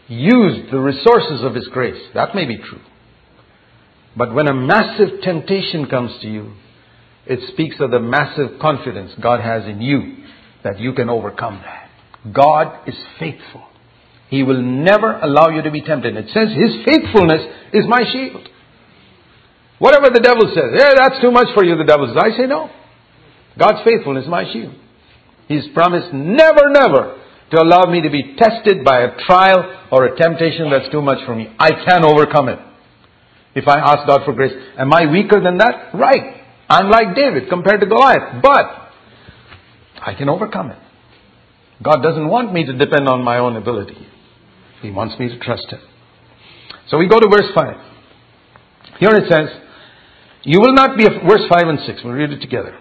[0.08, 2.02] used the resources of His grace.
[2.14, 2.82] That may be true.
[4.16, 6.54] But when a massive temptation comes to you,
[7.26, 10.24] it speaks of the massive confidence God has in you
[10.64, 11.90] that you can overcome that.
[12.34, 13.64] God is faithful.
[14.30, 16.16] He will never allow you to be tempted.
[16.18, 17.42] It says His faithfulness
[17.74, 18.50] is my shield.
[19.78, 22.18] Whatever the devil says, yeah, that's too much for you, the devil says.
[22.18, 22.70] I say no.
[23.60, 24.74] God's faithfulness is my shield.
[25.48, 30.18] He's promised never, never to allow me to be tested by a trial or a
[30.18, 31.54] temptation that's too much for me.
[31.60, 32.60] I can overcome it.
[33.54, 35.94] If I ask God for grace, am I weaker than that?
[35.94, 36.42] Right.
[36.68, 38.92] I'm like David compared to Goliath, but
[40.02, 40.80] I can overcome it.
[41.84, 44.08] God doesn't want me to depend on my own ability.
[44.82, 45.80] He wants me to trust Him.
[46.90, 47.76] So we go to verse 5.
[49.00, 49.50] Here it says,
[50.44, 52.78] You will not be, verse 5 and 6, we'll read it together.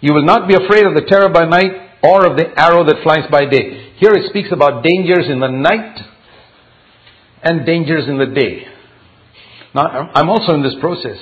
[0.00, 1.70] You will not be afraid of the terror by night
[2.02, 3.92] or of the arrow that flies by day.
[3.98, 6.00] Here it speaks about dangers in the night
[7.42, 8.66] and dangers in the day.
[9.74, 11.18] Now, I'm also in this process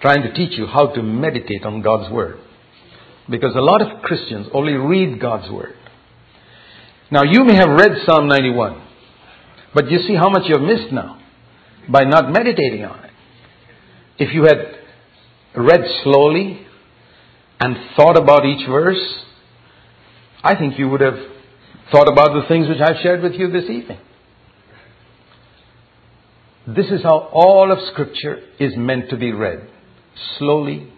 [0.00, 2.38] trying to teach you how to meditate on God's Word.
[3.28, 5.74] Because a lot of Christians only read God's Word.
[7.10, 8.82] Now, you may have read Psalm 91,
[9.74, 11.20] but you see how much you have missed now
[11.88, 13.10] by not meditating on it.
[14.18, 14.76] If you had
[15.56, 16.66] read slowly
[17.60, 19.24] and thought about each verse,
[20.42, 21.18] I think you would have
[21.90, 23.98] thought about the things which I've shared with you this evening.
[26.66, 29.68] This is how all of Scripture is meant to be read
[30.38, 30.92] slowly,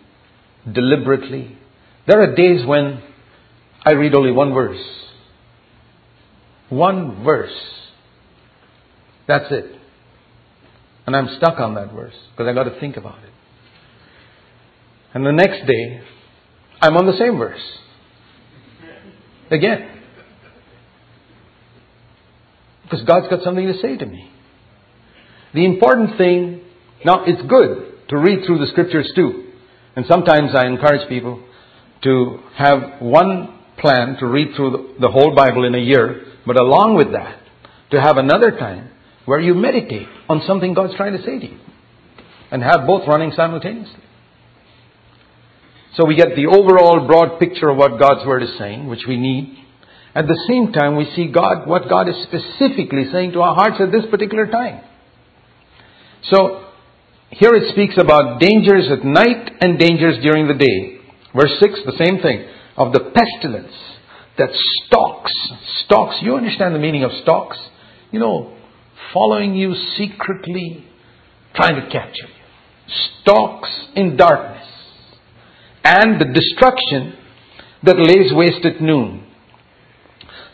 [0.70, 1.58] deliberately.
[2.06, 3.02] There are days when
[3.84, 4.80] I read only one verse.
[6.70, 7.52] One verse.
[9.28, 9.76] That's it.
[11.06, 13.30] And I'm stuck on that verse because I got to think about it.
[15.14, 16.00] And the next day,
[16.80, 17.60] I'm on the same verse.
[19.50, 20.00] Again.
[22.82, 24.30] Because God's got something to say to me.
[25.54, 26.62] The important thing,
[27.04, 29.50] now it's good to read through the scriptures too.
[29.96, 31.42] And sometimes I encourage people
[32.02, 36.96] to have one plan to read through the whole Bible in a year, but along
[36.96, 37.40] with that,
[37.90, 38.90] to have another time
[39.28, 41.58] where you meditate on something God's trying to say to you
[42.50, 44.02] and have both running simultaneously.
[45.96, 49.18] So we get the overall broad picture of what God's Word is saying, which we
[49.18, 49.54] need.
[50.14, 53.76] At the same time, we see God, what God is specifically saying to our hearts
[53.80, 54.82] at this particular time.
[56.30, 56.64] So,
[57.28, 61.00] here it speaks about dangers at night and dangers during the day.
[61.36, 62.48] Verse 6, the same thing.
[62.78, 63.76] Of the pestilence
[64.38, 64.48] that
[64.86, 65.32] stalks.
[65.84, 66.16] Stalks.
[66.22, 67.58] You understand the meaning of stalks?
[68.10, 68.57] You know,
[69.12, 70.86] following you secretly,
[71.54, 72.92] trying to capture you.
[73.22, 74.66] Stalks in darkness.
[75.84, 77.16] And the destruction
[77.82, 79.24] that lays waste at noon.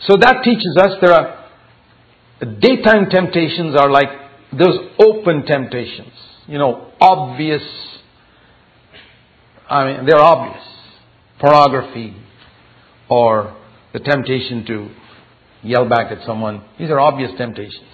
[0.06, 1.44] So that teaches us there are
[2.60, 4.08] daytime temptations are like
[4.52, 6.12] those open temptations,
[6.46, 7.62] you know, obvious.
[9.68, 10.62] I mean, they're obvious.
[11.40, 12.16] Pornography
[13.08, 13.56] or
[13.92, 14.88] the temptation to
[15.62, 16.64] yell back at someone.
[16.78, 17.88] These are obvious temptations.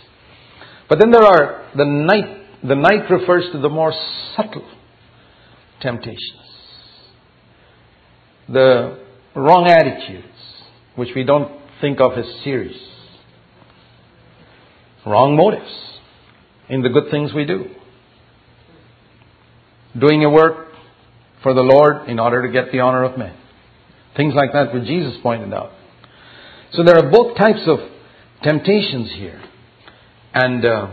[0.90, 2.36] But then there are the night.
[2.62, 3.94] The night refers to the more
[4.36, 4.68] subtle
[5.80, 6.18] temptations.
[8.48, 8.98] The
[9.34, 10.26] wrong attitudes,
[10.96, 12.76] which we don't think of as serious.
[15.06, 15.72] Wrong motives
[16.68, 17.66] in the good things we do.
[19.98, 20.68] Doing a work
[21.42, 23.36] for the Lord in order to get the honor of men.
[24.16, 25.70] Things like that which Jesus pointed out.
[26.72, 27.78] So there are both types of
[28.42, 29.40] temptations here.
[30.32, 30.88] And, uh,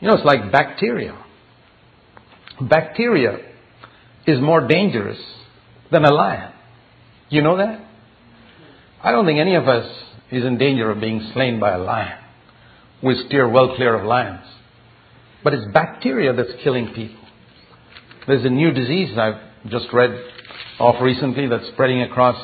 [0.00, 1.16] you know, it's like bacteria.
[2.60, 3.38] Bacteria
[4.26, 5.18] is more dangerous
[5.90, 6.52] than a lion.
[7.30, 7.84] You know that?
[9.02, 9.86] I don't think any of us
[10.30, 12.18] is in danger of being slain by a lion.
[13.02, 14.44] We steer well clear of lions.
[15.44, 17.24] But it's bacteria that's killing people.
[18.26, 19.40] There's a new disease I've
[19.70, 20.10] just read
[20.80, 22.36] of recently that's spreading across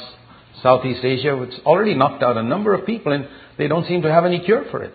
[0.63, 1.43] Southeast Asia.
[1.43, 3.27] It's already knocked out a number of people and
[3.59, 4.95] they don't seem to have any cure for it.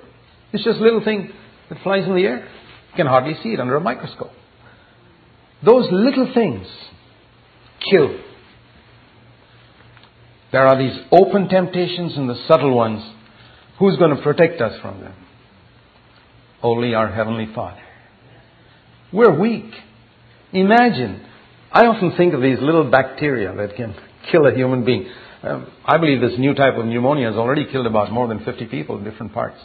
[0.52, 1.32] It's just a little thing
[1.70, 2.40] that flies in the air.
[2.40, 4.32] You can hardly see it under a microscope.
[5.64, 6.68] Those little things
[7.90, 8.18] kill.
[10.52, 13.04] There are these open temptations and the subtle ones.
[13.78, 15.14] Who's going to protect us from them?
[16.62, 17.82] Only our Heavenly Father.
[19.14, 19.72] We're weak.
[20.52, 21.26] Imagine.
[21.72, 23.96] I often think of these little bacteria that can
[24.32, 25.10] kill a human being.
[25.44, 28.66] Um, I believe this new type of pneumonia has already killed about more than 50
[28.66, 29.58] people in different parts.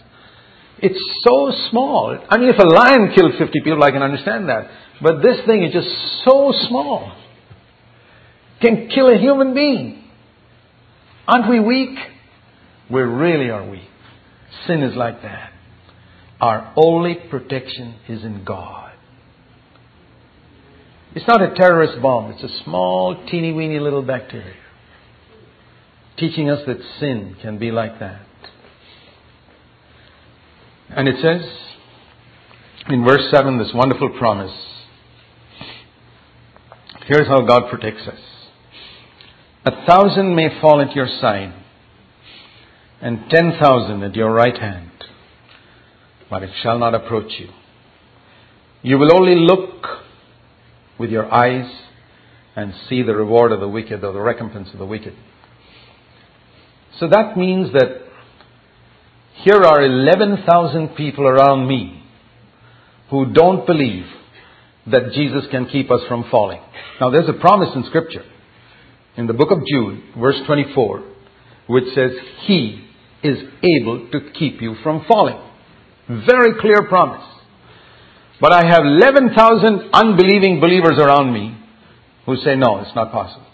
[0.78, 2.18] It's so small.
[2.28, 4.70] I mean, if a lion killed 50 people, I can understand that.
[5.00, 5.88] But this thing is just
[6.24, 7.16] so small.
[8.60, 10.04] Can kill a human being.
[11.26, 11.98] Aren't we weak?
[12.90, 13.88] We really are weak.
[14.66, 15.52] Sin is like that.
[16.40, 18.92] Our only protection is in God.
[21.14, 22.32] It's not a terrorist bomb.
[22.32, 24.56] It's a small, teeny weeny little bacteria.
[26.18, 28.22] Teaching us that sin can be like that.
[30.90, 31.42] And it says
[32.88, 34.52] in verse 7 this wonderful promise.
[37.06, 38.18] Here's how God protects us.
[39.66, 41.54] A thousand may fall at your side,
[43.00, 44.90] and ten thousand at your right hand,
[46.30, 47.48] but it shall not approach you.
[48.82, 49.84] You will only look
[50.98, 51.70] with your eyes
[52.56, 55.14] and see the reward of the wicked or the recompense of the wicked.
[56.98, 58.03] So that means that
[59.42, 62.02] here are 11,000 people around me
[63.10, 64.06] who don't believe
[64.86, 66.60] that Jesus can keep us from falling.
[67.00, 68.24] Now there's a promise in scripture
[69.16, 71.04] in the book of Jude, verse 24,
[71.68, 72.10] which says,
[72.46, 72.86] He
[73.22, 75.40] is able to keep you from falling.
[76.08, 77.24] Very clear promise.
[78.40, 81.56] But I have 11,000 unbelieving believers around me
[82.26, 83.46] who say, no, it's not possible.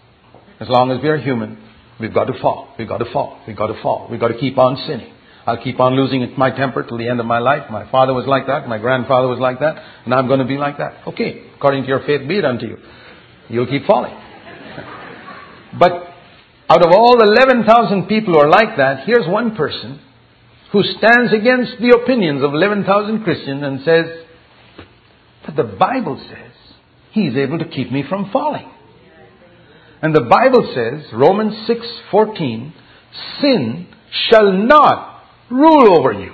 [0.58, 1.62] As long as we are human,
[2.00, 2.74] we've got to fall.
[2.78, 3.40] We've got to fall.
[3.46, 4.08] We've got to fall.
[4.10, 5.12] We've got to keep on sinning.
[5.50, 7.70] I'll keep on losing my temper till the end of my life.
[7.70, 8.68] My father was like that.
[8.68, 9.82] My grandfather was like that.
[10.04, 11.08] And I'm going to be like that.
[11.08, 11.50] Okay.
[11.56, 12.76] According to your faith, be it unto you.
[13.48, 14.14] You'll keep falling.
[15.78, 15.92] But
[16.68, 20.00] out of all the 11,000 people who are like that, here's one person
[20.72, 24.06] who stands against the opinions of 11,000 Christians and says,
[25.44, 26.50] but the Bible says
[27.12, 28.70] He's able to keep me from falling.
[30.02, 32.72] And the Bible says, Romans 6:14,
[33.40, 33.88] sin
[34.30, 35.09] shall not
[35.50, 36.32] rule over you.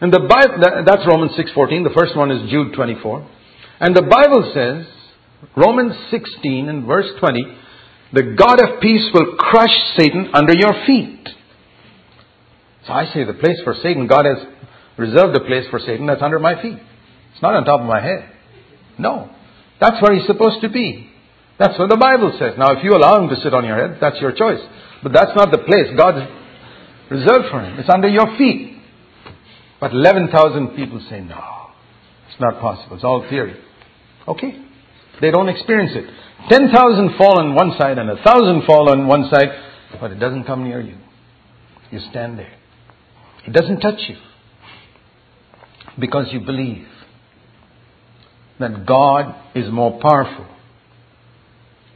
[0.00, 1.84] And the Bible, that's Romans 6:14.
[1.84, 3.26] The first one is Jude 24.
[3.80, 4.86] And the Bible says,
[5.56, 7.56] Romans 16 and verse 20,
[8.12, 11.28] the God of peace will crush Satan under your feet.
[12.86, 14.38] So I say the place for Satan, God has
[14.96, 16.78] reserved a place for Satan that's under my feet.
[17.32, 18.28] It's not on top of my head.
[18.98, 19.30] No.
[19.80, 21.08] That's where he's supposed to be.
[21.58, 22.54] That's what the Bible says.
[22.58, 24.60] Now, if you allow him to sit on your head, that's your choice.
[25.02, 26.16] But that's not the place God
[27.10, 27.78] reserved for him.
[27.78, 28.78] It's under your feet.
[29.80, 31.70] But 11,000 people say, no,
[32.28, 32.96] it's not possible.
[32.96, 33.56] It's all theory.
[34.28, 34.62] Okay.
[35.20, 36.04] They don't experience it.
[36.48, 39.48] 10,000 fall on one side and a 1,000 fall on one side,
[40.00, 40.96] but it doesn't come near you.
[41.90, 42.54] You stand there.
[43.46, 44.16] It doesn't touch you
[45.98, 46.86] because you believe
[48.58, 50.46] that God is more powerful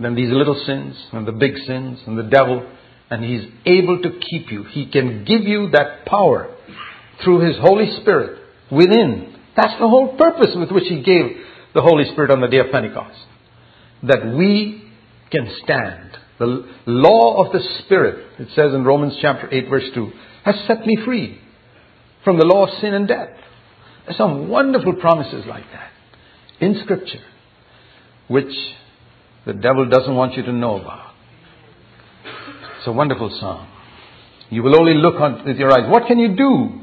[0.01, 2.69] than these little sins and the big sins and the devil,
[3.15, 4.65] and He's able to keep you.
[4.65, 6.53] He can give you that power
[7.23, 8.41] through His Holy Spirit
[8.73, 9.37] within.
[9.57, 11.37] That's the whole purpose with which He gave
[11.75, 13.19] the Holy Spirit on the day of Pentecost.
[14.03, 14.93] That we
[15.31, 16.19] can stand.
[16.41, 20.11] The law of the Spirit, it says in Romans chapter 8 verse 2,
[20.45, 21.41] has set me free
[22.25, 23.29] from the law of sin and death.
[24.07, 25.93] There's some wonderful promises like that
[26.61, 27.23] in Scripture,
[28.27, 28.53] which
[29.47, 31.14] the devil doesn't want you to know about.
[32.85, 33.67] It's a wonderful song.
[34.51, 35.91] You will only look on with your eyes.
[35.91, 36.83] What can you do?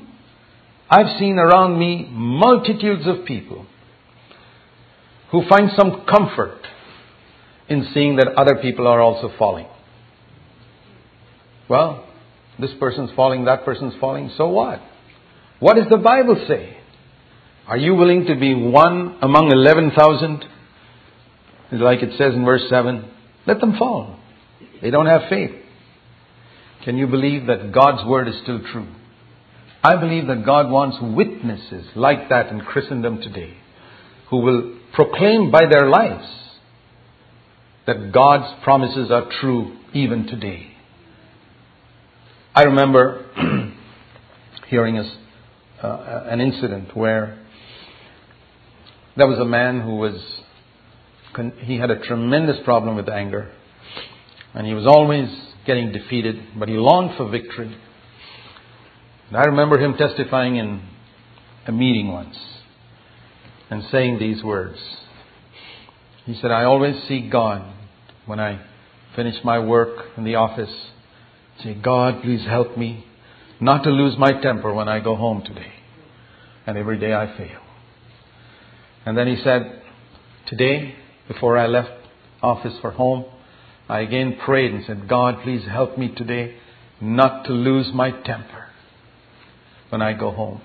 [0.89, 3.67] I've seen around me multitudes of people
[5.29, 6.57] who find some comfort
[7.69, 9.67] in seeing that other people are also falling.
[11.69, 12.07] Well,
[12.59, 14.81] this person's falling, that person's falling, so what?
[15.59, 16.77] What does the Bible say?
[17.67, 20.45] Are you willing to be one among 11,000?
[21.79, 23.07] Like it says in verse 7,
[23.45, 24.17] let them fall.
[24.81, 25.60] They don't have faith.
[26.83, 28.87] Can you believe that God's word is still true?
[29.83, 33.57] I believe that God wants witnesses like that in Christendom today
[34.29, 36.27] who will proclaim by their lives
[37.87, 40.71] that God's promises are true even today.
[42.53, 43.25] I remember
[44.67, 47.43] hearing a, uh, an incident where
[49.17, 50.15] there was a man who was,
[51.59, 53.51] he had a tremendous problem with anger.
[54.53, 55.29] And he was always
[55.65, 57.75] getting defeated, but he longed for victory.
[59.27, 60.81] And I remember him testifying in
[61.67, 62.35] a meeting once
[63.69, 64.77] and saying these words.
[66.25, 67.73] He said, I always see God
[68.25, 68.61] when I
[69.15, 70.73] finish my work in the office.
[71.63, 73.05] Say, God, please help me
[73.59, 75.73] not to lose my temper when I go home today.
[76.65, 77.59] And every day I fail.
[79.05, 79.81] And then he said,
[80.47, 80.95] Today,
[81.27, 81.91] before I left
[82.41, 83.25] office for home,
[83.91, 86.55] I again prayed and said, God, please help me today
[87.01, 88.67] not to lose my temper
[89.89, 90.61] when I go home.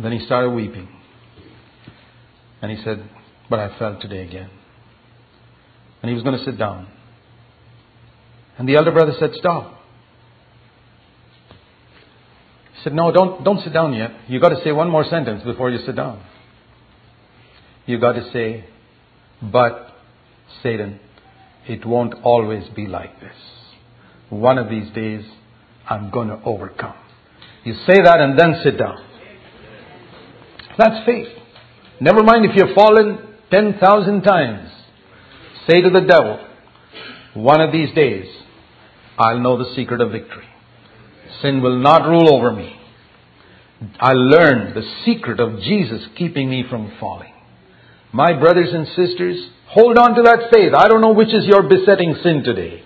[0.00, 0.88] Then he started weeping.
[2.62, 3.02] And he said,
[3.50, 4.48] But I fell today again.
[6.02, 6.86] And he was going to sit down.
[8.56, 9.76] And the elder brother said, Stop.
[12.76, 14.12] He said, No, don't, don't sit down yet.
[14.28, 16.24] You've got to say one more sentence before you sit down.
[17.86, 18.66] You've got to say,
[19.42, 19.93] But,
[20.62, 21.00] Satan,
[21.66, 23.36] it won't always be like this.
[24.30, 25.24] One of these days,
[25.88, 26.96] I'm going to overcome.
[27.64, 28.98] You say that and then sit down.
[30.76, 31.28] That's faith.
[32.00, 33.18] Never mind if you've fallen
[33.50, 34.70] 10,000 times.
[35.68, 36.46] Say to the devil,
[37.34, 38.26] one of these days,
[39.16, 40.46] I'll know the secret of victory.
[41.40, 42.74] Sin will not rule over me.
[44.00, 47.32] I learned the secret of Jesus keeping me from falling.
[48.12, 50.72] My brothers and sisters, hold on to that faith.
[50.74, 52.82] I don't know which is your besetting sin today.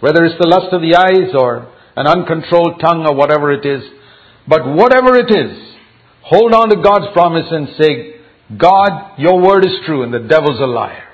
[0.00, 3.82] Whether it's the lust of the eyes or an uncontrolled tongue or whatever it is.
[4.46, 5.74] But whatever it is,
[6.22, 8.20] hold on to God's promise and say,
[8.56, 11.04] God, your word is true and the devil's a liar.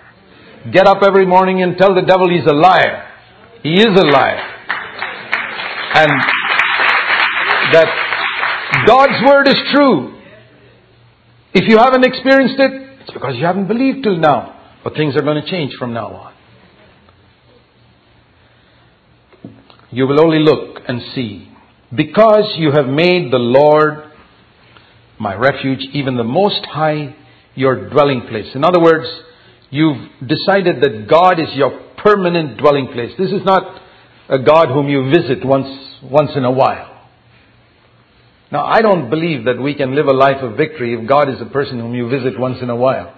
[0.73, 3.11] Get up every morning and tell the devil he's a liar.
[3.63, 4.45] He is a liar.
[5.95, 6.11] And
[7.73, 10.21] that God's word is true.
[11.55, 14.54] If you haven't experienced it, it's because you haven't believed till now.
[14.85, 16.35] But things are going to change from now on.
[19.91, 21.51] You will only look and see.
[21.95, 24.11] Because you have made the Lord
[25.19, 27.17] my refuge, even the Most High,
[27.55, 28.49] your dwelling place.
[28.55, 29.07] In other words,
[29.71, 33.13] you've decided that God is your permanent dwelling place.
[33.17, 33.81] This is not
[34.29, 35.69] a God whom you visit once,
[36.03, 36.91] once in a while.
[38.51, 41.41] Now, I don't believe that we can live a life of victory if God is
[41.41, 43.17] a person whom you visit once in a while,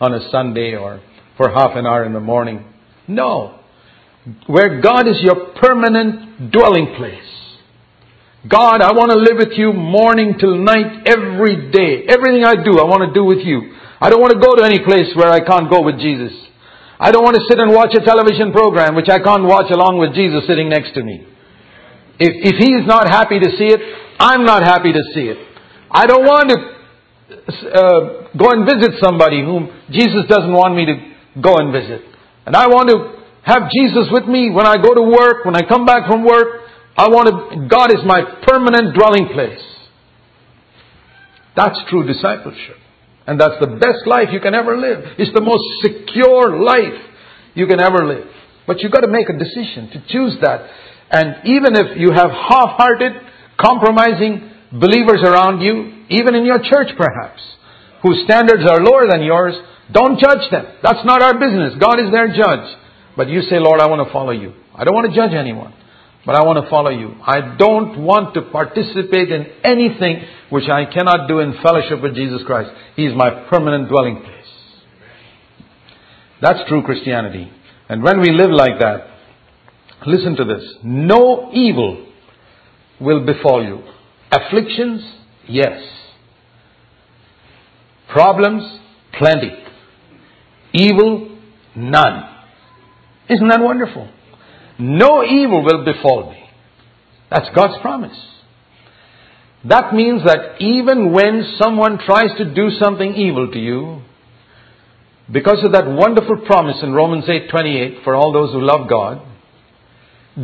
[0.00, 1.00] on a Sunday or
[1.36, 2.64] for half an hour in the morning.
[3.08, 3.60] No.
[4.46, 7.30] Where God is your permanent dwelling place.
[8.48, 12.04] God, I want to live with you morning till night every day.
[12.08, 13.72] Everything I do, I want to do with you.
[14.00, 16.32] I don't want to go to any place where I can't go with Jesus.
[17.00, 19.98] I don't want to sit and watch a television program which I can't watch along
[19.98, 21.26] with Jesus sitting next to me.
[22.20, 23.80] If, if he is not happy to see it,
[24.20, 25.38] I'm not happy to see it.
[25.90, 26.73] I don't want to
[27.30, 32.02] uh, go and visit somebody whom Jesus doesn't want me to go and visit.
[32.46, 35.62] And I want to have Jesus with me when I go to work, when I
[35.68, 36.62] come back from work,
[36.96, 39.60] I want to, God is my permanent dwelling place.
[41.56, 42.76] That's true discipleship.
[43.26, 45.16] And that's the best life you can ever live.
[45.18, 47.00] It's the most secure life
[47.54, 48.28] you can ever live.
[48.66, 50.68] But you've got to make a decision to choose that.
[51.10, 53.12] And even if you have half-hearted,
[53.60, 57.40] compromising believers around you, even in your church perhaps,
[58.02, 59.54] whose standards are lower than yours,
[59.92, 60.66] don't judge them.
[60.82, 61.74] That's not our business.
[61.80, 62.76] God is their judge.
[63.16, 64.52] But you say, Lord, I want to follow you.
[64.74, 65.72] I don't want to judge anyone.
[66.26, 67.14] But I want to follow you.
[67.22, 72.42] I don't want to participate in anything which I cannot do in fellowship with Jesus
[72.46, 72.70] Christ.
[72.96, 74.30] He is my permanent dwelling place.
[76.40, 77.50] That's true Christianity.
[77.88, 79.06] And when we live like that,
[80.06, 80.62] listen to this.
[80.82, 82.06] No evil
[83.00, 83.82] will befall you.
[84.32, 85.02] Afflictions,
[85.48, 85.80] yes.
[88.12, 88.80] Problems,
[89.18, 89.52] plenty.
[90.72, 91.38] Evil,
[91.74, 92.22] none.
[93.28, 94.08] Isn't that wonderful?
[94.78, 96.44] No evil will befall me.
[97.30, 98.16] That's God's promise.
[99.64, 104.02] That means that even when someone tries to do something evil to you,
[105.32, 109.22] because of that wonderful promise in Romans 8:28 for all those who love God,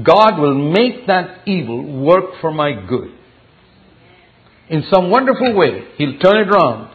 [0.03, 3.13] God will make that evil work for my good.
[4.71, 6.91] In some wonderful way, He'll turn it around.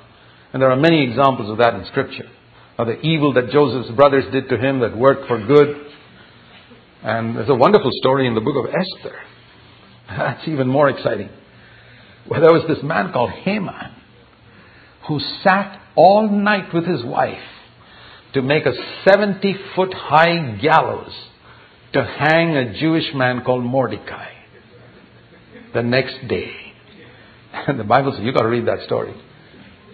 [0.53, 2.29] And there are many examples of that in Scripture.
[2.77, 5.75] Of the evil that Joseph's brothers did to him that worked for good.
[7.03, 9.17] And there's a wonderful story in the book of Esther.
[10.07, 11.29] That's even more exciting.
[12.27, 13.91] Where there was this man called Haman
[15.07, 17.37] who sat all night with his wife
[18.33, 18.73] to make a
[19.07, 21.13] 70 foot high gallows
[21.93, 24.31] to hang a Jewish man called Mordecai
[25.73, 26.64] the next day.
[27.67, 29.13] And the Bible says, you've got to read that story.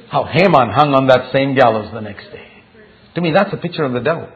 [0.09, 2.47] How Haman hung on that same gallows the next day.
[3.15, 4.29] To me, that's a picture of the devil.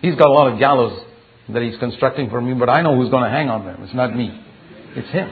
[0.00, 1.04] He's got a lot of gallows
[1.48, 3.82] that he's constructing for me, but I know who's going to hang on them.
[3.82, 4.40] It's not me.
[4.96, 5.30] It's him.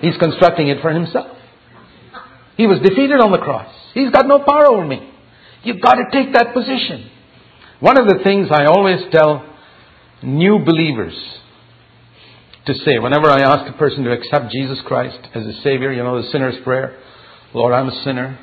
[0.00, 1.36] He's constructing it for himself.
[2.56, 3.72] He was defeated on the cross.
[3.92, 5.12] He's got no power over me.
[5.62, 7.10] You've got to take that position.
[7.80, 9.44] One of the things I always tell
[10.22, 11.14] new believers
[12.66, 16.02] to say whenever I ask a person to accept Jesus Christ as a Savior, you
[16.02, 16.98] know, the sinner's prayer
[17.54, 18.38] Lord, I'm a sinner.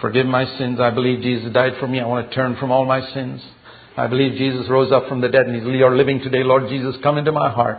[0.00, 0.78] Forgive my sins.
[0.78, 2.00] I believe Jesus died for me.
[2.00, 3.40] I want to turn from all my sins.
[3.96, 6.42] I believe Jesus rose up from the dead and He's are living today.
[6.42, 7.78] Lord Jesus, come into my heart.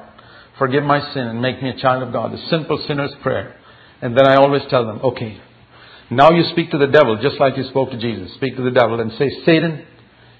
[0.57, 2.33] Forgive my sin and make me a child of God.
[2.33, 3.55] A simple sinner's prayer.
[4.01, 5.39] And then I always tell them, okay,
[6.09, 8.33] now you speak to the devil just like you spoke to Jesus.
[8.35, 9.85] Speak to the devil and say, Satan,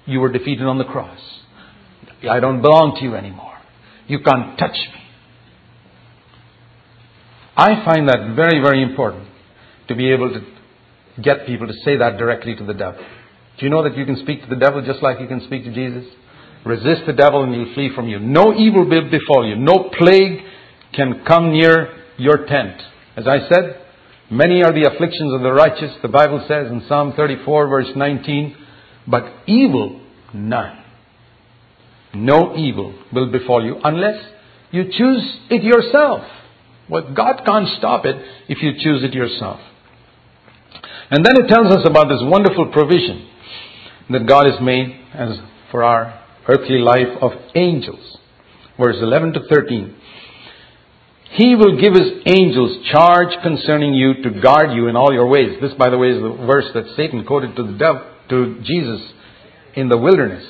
[0.06, 1.20] you were defeated on the cross.
[2.28, 3.55] I don't belong to you anymore.
[4.08, 5.00] You can't touch me.
[7.56, 9.28] I find that very, very important
[9.88, 13.04] to be able to get people to say that directly to the devil.
[13.58, 15.64] Do you know that you can speak to the devil just like you can speak
[15.64, 16.04] to Jesus?
[16.64, 18.18] Resist the devil and he'll flee from you.
[18.18, 19.56] No evil will befall you.
[19.56, 20.40] No plague
[20.92, 22.80] can come near your tent.
[23.16, 23.80] As I said,
[24.30, 28.56] many are the afflictions of the righteous, the Bible says in Psalm 34 verse 19,
[29.06, 30.00] but evil
[30.34, 30.85] none.
[32.24, 34.22] No evil will befall you unless
[34.70, 36.22] you choose it yourself.
[36.88, 38.16] Well, God can't stop it
[38.48, 39.60] if you choose it yourself.
[41.10, 43.28] And then it tells us about this wonderful provision
[44.10, 45.38] that God has made as
[45.70, 48.18] for our earthly life of angels.
[48.78, 49.96] Verse 11 to 13.
[51.32, 55.58] He will give his angels charge concerning you to guard you in all your ways.
[55.60, 59.00] This, by the way, is the verse that Satan quoted to the devil, to Jesus
[59.74, 60.44] in the wilderness.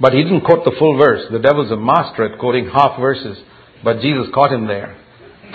[0.00, 1.26] But he didn't quote the full verse.
[1.30, 3.38] The devil's a master at quoting half verses,
[3.82, 4.96] but Jesus caught him there.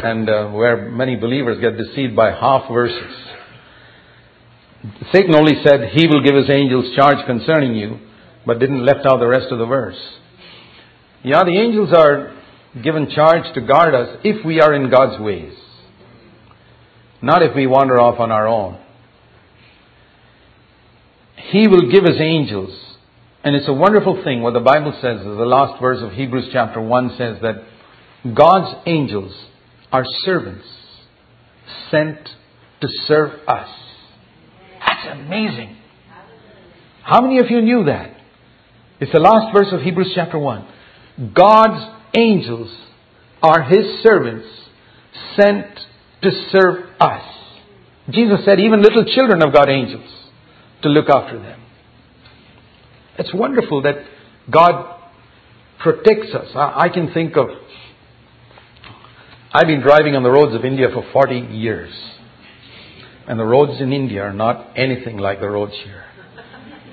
[0.01, 3.29] And uh, where many believers get deceived by half verses.
[5.11, 7.99] Satan only said, He will give His angels charge concerning you,
[8.45, 9.97] but didn't left out the rest of the verse.
[11.23, 12.33] Yeah, the angels are
[12.81, 15.53] given charge to guard us if we are in God's ways,
[17.21, 18.79] not if we wander off on our own.
[21.51, 22.71] He will give His angels,
[23.49, 26.79] and it's a wonderful thing what the Bible says, the last verse of Hebrews chapter
[26.79, 27.55] 1 says that
[28.35, 29.33] God's angels
[29.91, 30.67] are servants
[31.89, 32.29] sent
[32.81, 33.67] to serve us.
[34.79, 35.77] That's amazing.
[37.01, 38.17] How many of you knew that?
[38.99, 41.33] It's the last verse of Hebrews chapter 1.
[41.33, 42.71] God's angels
[43.41, 44.45] are His servants
[45.35, 45.65] sent
[46.21, 47.25] to serve us.
[48.11, 50.07] Jesus said, even little children have got angels
[50.83, 51.59] to look after them.
[53.19, 53.95] It's wonderful that
[54.49, 54.97] God
[55.79, 56.47] protects us.
[56.55, 57.47] I can think of,
[59.51, 61.91] I've been driving on the roads of India for 40 years.
[63.27, 66.05] And the roads in India are not anything like the roads here.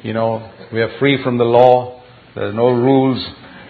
[0.03, 2.03] You know, we are free from the law.
[2.35, 3.25] There's no rules.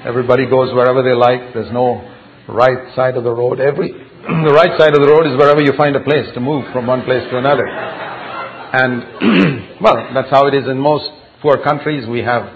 [0.07, 1.53] Everybody goes wherever they like.
[1.53, 2.11] There's no
[2.49, 3.61] right side of the road.
[3.61, 6.65] Every, the right side of the road is wherever you find a place to move
[6.73, 7.69] from one place to another.
[7.69, 11.11] And, well, that's how it is in most
[11.43, 12.09] poor countries.
[12.09, 12.53] We have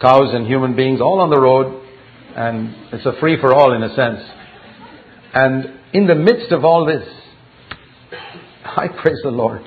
[0.00, 1.86] cows and human beings all on the road,
[2.36, 4.20] and it's a free for all in a sense.
[5.34, 7.06] And in the midst of all this,
[8.64, 9.62] I praise the Lord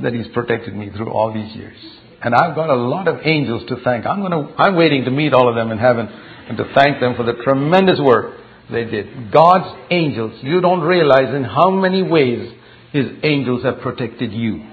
[0.00, 1.76] that He's protected me through all these years.
[2.22, 4.06] And I've got a lot of angels to thank.
[4.06, 7.14] I'm to, I'm waiting to meet all of them in heaven and to thank them
[7.16, 8.36] for the tremendous work
[8.70, 9.32] they did.
[9.32, 12.52] God's angels, you don't realize in how many ways
[12.92, 14.64] His angels have protected you.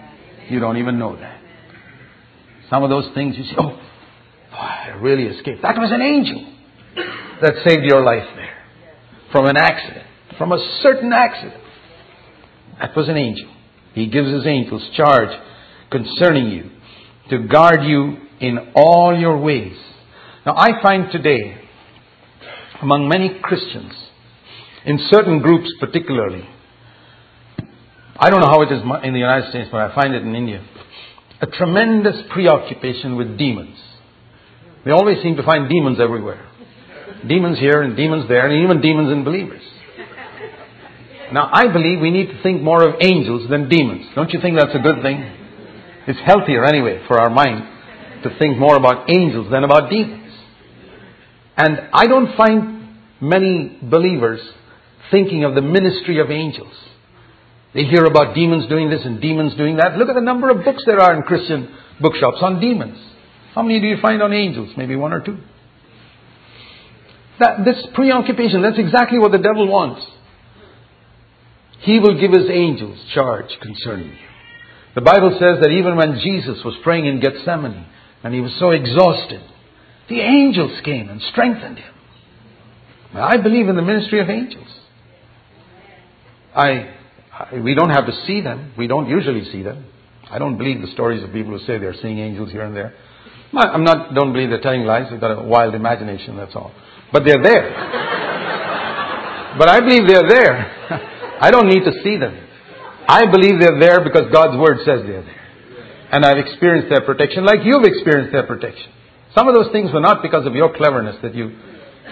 [0.49, 1.38] You don't even know that.
[2.69, 3.79] Some of those things you say, oh,
[4.51, 5.61] I really escaped.
[5.61, 6.53] That was an angel
[7.41, 8.57] that saved your life there
[9.31, 10.05] from an accident,
[10.37, 11.63] from a certain accident.
[12.79, 13.49] That was an angel.
[13.93, 15.29] He gives His angels charge
[15.91, 16.69] concerning you
[17.29, 19.77] to guard you in all your ways.
[20.45, 21.61] Now, I find today,
[22.81, 23.93] among many Christians,
[24.85, 26.47] in certain groups particularly,
[28.17, 30.35] I don't know how it is in the United States, but I find it in
[30.35, 30.65] India,
[31.41, 33.77] a tremendous preoccupation with demons.
[34.85, 36.45] They always seem to find demons everywhere.
[37.27, 39.61] Demons here and demons there, and even demons in believers.
[41.31, 44.07] Now, I believe we need to think more of angels than demons.
[44.15, 45.21] Don't you think that's a good thing?
[46.07, 50.33] It's healthier anyway for our mind to think more about angels than about demons.
[51.55, 54.39] And I don't find many believers
[55.11, 56.73] thinking of the ministry of angels.
[57.73, 59.97] They hear about demons doing this and demons doing that.
[59.97, 62.97] Look at the number of books there are in Christian bookshops on demons.
[63.53, 64.71] How many do you find on angels?
[64.75, 65.37] Maybe one or two.
[67.39, 70.05] That, this preoccupation, that's exactly what the devil wants.
[71.81, 74.27] He will give his angels charge concerning you.
[74.95, 77.85] The Bible says that even when Jesus was praying in Gethsemane
[78.23, 79.41] and he was so exhausted,
[80.09, 81.93] the angels came and strengthened him.
[83.13, 84.67] Now, I believe in the ministry of angels.
[86.55, 86.98] I, I,
[87.63, 88.73] we don't have to see them.
[88.77, 89.85] We don't usually see them.
[90.29, 92.93] I don't believe the stories of people who say they're seeing angels here and there.
[93.53, 95.09] I'm not, don't believe they're telling lies.
[95.09, 96.71] They've got a wild imagination, that's all.
[97.11, 97.71] But they're there.
[99.57, 101.37] but I believe they're there.
[101.41, 102.37] I don't need to see them.
[103.07, 105.35] I believe they're there because God's Word says they're there.
[106.11, 108.91] And I've experienced their protection like you've experienced their protection.
[109.33, 111.55] Some of those things were not because of your cleverness that you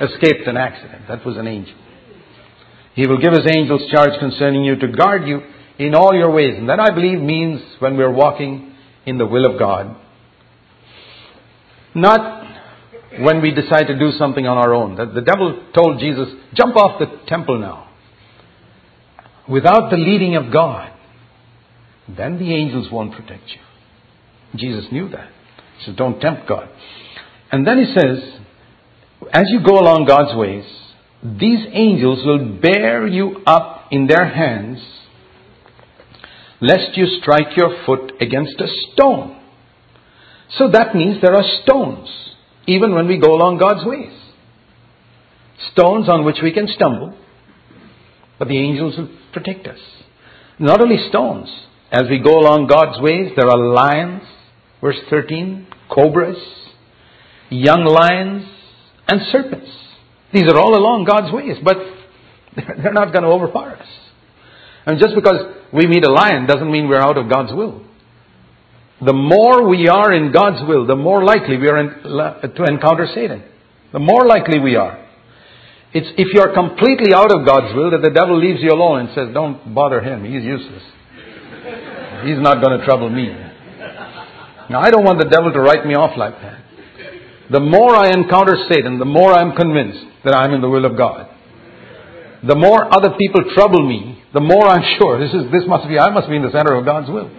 [0.01, 1.07] escaped an accident.
[1.07, 1.75] That was an angel.
[2.97, 5.41] He will give his angels charge concerning you to guard you
[5.77, 6.55] in all your ways.
[6.57, 8.73] And that I believe means when we're walking
[9.05, 9.95] in the will of God.
[11.93, 12.43] Not
[13.19, 14.95] when we decide to do something on our own.
[14.95, 17.87] The devil told Jesus, jump off the temple now.
[19.47, 20.91] Without the leading of God,
[22.09, 24.59] then the angels won't protect you.
[24.59, 25.29] Jesus knew that.
[25.77, 26.67] He says, don't tempt God.
[27.51, 28.39] And then he says,
[29.31, 30.65] as you go along God's ways,
[31.23, 34.79] these angels will bear you up in their hands,
[36.61, 39.41] lest you strike your foot against a stone.
[40.57, 42.09] So that means there are stones,
[42.67, 44.13] even when we go along God's ways.
[45.71, 47.17] Stones on which we can stumble,
[48.37, 49.79] but the angels will protect us.
[50.59, 51.49] Not only stones,
[51.91, 54.23] as we go along God's ways, there are lions,
[54.81, 56.37] verse 13, cobras,
[57.49, 58.45] young lions,
[59.07, 59.71] and serpents.
[60.33, 61.77] These are all along God's ways, but
[62.55, 63.87] they're not going to overpower us.
[64.85, 67.83] And just because we meet a lion doesn't mean we're out of God's will.
[69.05, 73.07] The more we are in God's will, the more likely we are in, to encounter
[73.13, 73.43] Satan.
[73.93, 75.05] The more likely we are.
[75.93, 79.09] It's if you're completely out of God's will that the devil leaves you alone and
[79.15, 80.83] says, Don't bother him, he's useless.
[82.25, 83.27] He's not going to trouble me.
[84.69, 86.59] Now, I don't want the devil to write me off like that.
[87.51, 90.97] The more I encounter Satan, the more I'm convinced that I'm in the will of
[90.97, 91.31] God.
[92.45, 95.97] The more other people trouble me, the more I'm sure this is this must be
[95.97, 97.31] I must be in the center of God's will.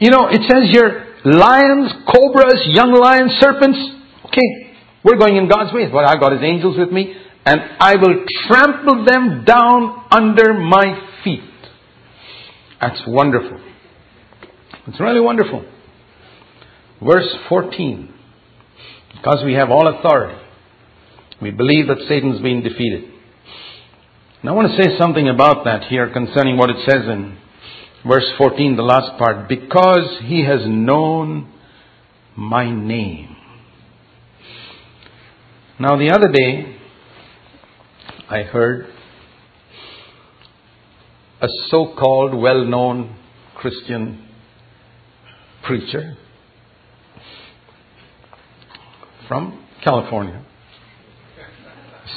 [0.00, 3.78] You know, it says here lions, cobras, young lions, serpents.
[4.26, 5.90] Okay, we're going in God's ways.
[5.92, 7.14] But I've got His angels with me,
[7.44, 11.44] and I will trample them down under my feet.
[12.80, 13.60] That's wonderful.
[14.88, 15.64] It's really wonderful.
[17.02, 18.14] Verse 14.
[19.16, 20.38] Because we have all authority,
[21.42, 23.04] we believe that Satan's been defeated.
[24.40, 27.36] And I want to say something about that here concerning what it says in
[28.06, 29.48] verse 14, the last part.
[29.48, 31.52] Because he has known
[32.36, 33.36] my name.
[35.78, 36.76] Now, the other day,
[38.28, 38.86] I heard
[41.42, 43.16] a so called well known
[43.56, 44.28] Christian
[45.64, 46.16] preacher
[49.30, 50.44] from California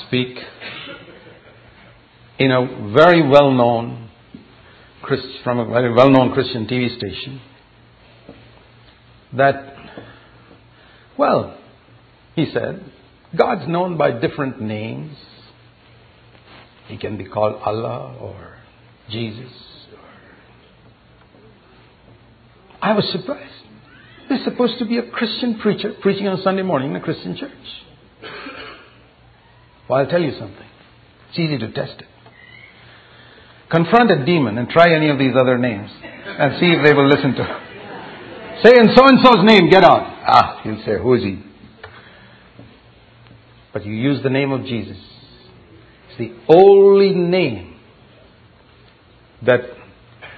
[0.07, 0.36] speak
[2.39, 4.09] in a very well known
[5.43, 7.39] from a very well known Christian TV station
[9.38, 9.76] that,
[11.16, 11.55] well,
[12.36, 12.84] he said,
[13.38, 15.16] God's known by different names.
[16.88, 18.57] He can be called Allah or
[19.11, 19.51] Jesus.
[22.82, 23.62] I was surprised.
[24.30, 27.51] There's supposed to be a Christian preacher preaching on Sunday morning in a Christian church.
[29.89, 30.65] Well, I'll tell you something.
[31.30, 32.07] It's easy to test it.
[33.69, 37.07] Confront a demon and try any of these other names and see if they will
[37.07, 38.63] listen to it.
[38.63, 40.03] Say in so and so's name, get out.
[40.26, 41.43] Ah, he'll say, who is he?
[43.74, 44.97] But you use the name of Jesus.
[46.09, 47.76] It's the only name
[49.45, 49.61] that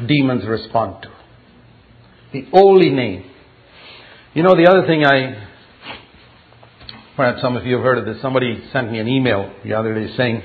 [0.08, 1.10] demons respond to.
[2.34, 3.32] The only name.
[4.36, 5.48] You know, the other thing I,
[7.16, 9.96] perhaps some of you have heard of this, somebody sent me an email the other
[9.96, 10.42] day saying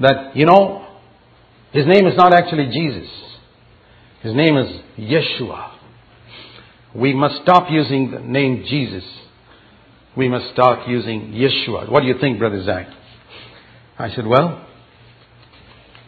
[0.00, 0.98] that, you know,
[1.70, 3.08] his name is not actually Jesus.
[4.22, 5.78] His name is Yeshua.
[6.92, 9.04] We must stop using the name Jesus.
[10.16, 11.88] We must start using Yeshua.
[11.88, 12.88] What do you think, Brother Zac?
[13.96, 14.66] I said, well,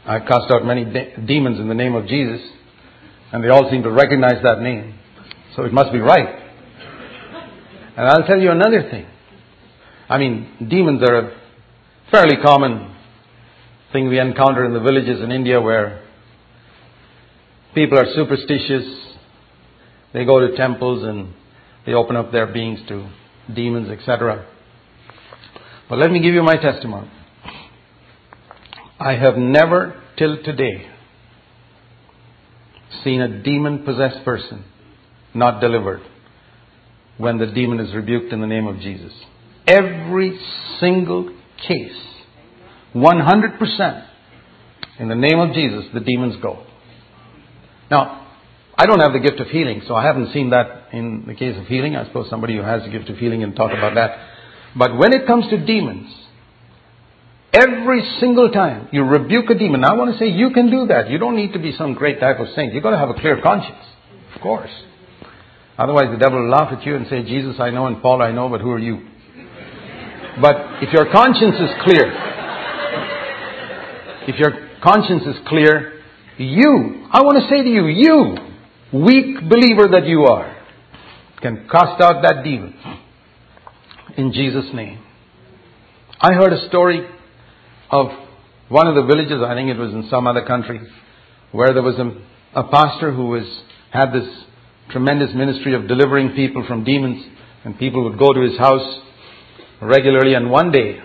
[0.05, 2.41] I've cast out many de- demons in the name of Jesus,
[3.31, 4.99] and they all seem to recognize that name.
[5.55, 6.40] So it must be right.
[7.97, 9.07] And I'll tell you another thing.
[10.09, 11.41] I mean, demons are a
[12.11, 12.95] fairly common
[13.93, 16.03] thing we encounter in the villages in India where
[17.75, 19.11] people are superstitious
[20.13, 21.33] They go to temples and
[21.87, 23.11] they open up their beings to
[23.55, 24.47] demons, etc.
[25.89, 27.11] But let me give you my testimony.
[28.99, 30.89] I have never, till today,
[33.03, 34.65] seen a demon possessed person
[35.33, 36.01] not delivered
[37.21, 39.13] when the demon is rebuked in the name of Jesus.
[39.67, 40.39] Every
[40.81, 41.37] single
[41.69, 42.01] case,
[42.95, 44.07] 100%,
[44.99, 46.65] in the name of Jesus, the demons go.
[47.91, 48.27] Now,
[48.77, 51.59] I don't have the gift of healing, so I haven't seen that in the case
[51.59, 51.97] of healing.
[51.97, 54.17] I suppose somebody who has the gift of healing can talk about that.
[54.77, 56.09] But when it comes to demons,
[57.53, 61.11] every single time you rebuke a demon, I want to say you can do that.
[61.11, 62.73] You don't need to be some great type of saint.
[62.73, 63.85] You've got to have a clear conscience,
[64.35, 64.71] of course.
[65.81, 68.33] Otherwise, the devil will laugh at you and say, Jesus I know and Paul I
[68.33, 69.01] know, but who are you?
[70.39, 72.13] But if your conscience is clear,
[74.29, 76.03] if your conscience is clear,
[76.37, 78.37] you, I want to say to you, you,
[78.93, 80.55] weak believer that you are,
[81.41, 82.75] can cast out that demon
[84.19, 85.03] in Jesus' name.
[86.21, 87.09] I heard a story
[87.91, 88.09] of
[88.69, 90.81] one of the villages, I think it was in some other country,
[91.53, 94.29] where there was a, a pastor who was, had this
[94.91, 97.25] tremendous ministry of delivering people from demons,
[97.65, 99.01] and people would go to his house
[99.81, 100.99] regularly, and one day,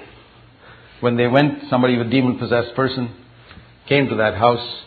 [0.99, 3.15] when they went, somebody with a demon possessed person
[3.87, 4.81] came to that house.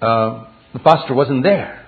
[0.00, 1.86] Uh, the pastor wasn't there,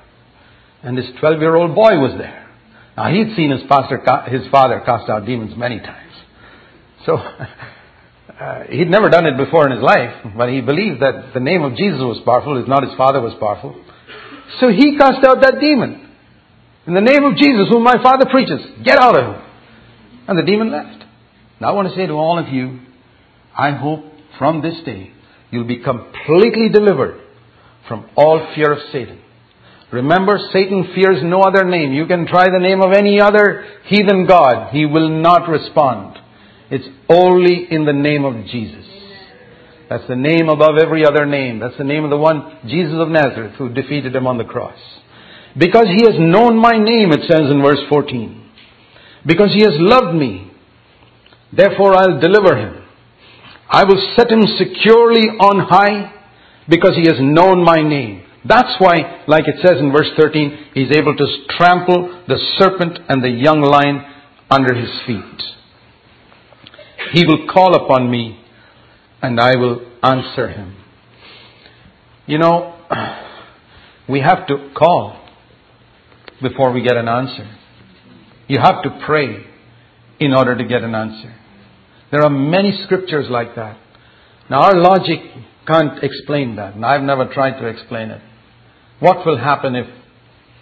[0.82, 2.48] and this 12 year old boy was there.
[2.96, 6.12] Now he'd seen his pastor, his father cast out demons many times.
[7.06, 7.16] So,
[8.40, 11.62] uh, he'd never done it before in his life, but he believed that the name
[11.62, 13.80] of Jesus was powerful, if not his father was powerful.
[14.58, 16.08] So he cast out that demon.
[16.86, 19.42] In the name of Jesus, whom my father preaches, get out of him.
[20.26, 21.04] And the demon left.
[21.60, 22.80] Now I want to say to all of you,
[23.56, 24.04] I hope
[24.38, 25.12] from this day
[25.50, 27.20] you'll be completely delivered
[27.86, 29.20] from all fear of Satan.
[29.92, 31.92] Remember, Satan fears no other name.
[31.92, 34.70] You can try the name of any other heathen God.
[34.72, 36.16] He will not respond.
[36.70, 38.86] It's only in the name of Jesus.
[39.90, 41.58] That's the name above every other name.
[41.58, 44.78] That's the name of the one, Jesus of Nazareth, who defeated him on the cross.
[45.58, 48.50] Because he has known my name, it says in verse 14.
[49.26, 50.52] Because he has loved me,
[51.52, 52.84] therefore I'll deliver him.
[53.68, 56.14] I will set him securely on high
[56.68, 58.22] because he has known my name.
[58.44, 61.26] That's why, like it says in verse 13, he's able to
[61.58, 64.04] trample the serpent and the young lion
[64.48, 65.42] under his feet.
[67.12, 68.39] He will call upon me
[69.22, 70.76] and I will answer him.
[72.26, 72.76] You know,
[74.08, 75.20] we have to call
[76.42, 77.48] before we get an answer.
[78.48, 79.44] You have to pray
[80.18, 81.34] in order to get an answer.
[82.10, 83.78] There are many scriptures like that.
[84.48, 85.20] Now, our logic
[85.66, 88.20] can't explain that, and I've never tried to explain it.
[88.98, 89.86] What will happen if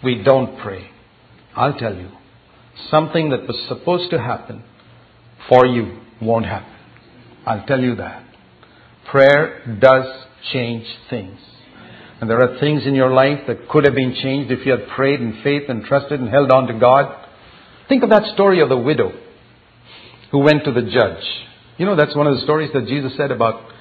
[0.03, 0.89] we don't pray?
[1.55, 2.09] I'll tell you.
[2.89, 4.63] Something that was supposed to happen
[5.49, 6.73] for you won't happen.
[7.45, 8.28] I'll tell you that.
[9.11, 10.05] Prayer does
[10.51, 11.39] change things.
[12.21, 14.87] And there are things in your life that could have been changed if you had
[14.89, 17.27] prayed in faith and trusted and held on to God.
[17.87, 19.11] Think of that story of the widow
[20.31, 21.23] who went to the judge.
[21.77, 23.71] You know, that's one of the stories that Jesus said about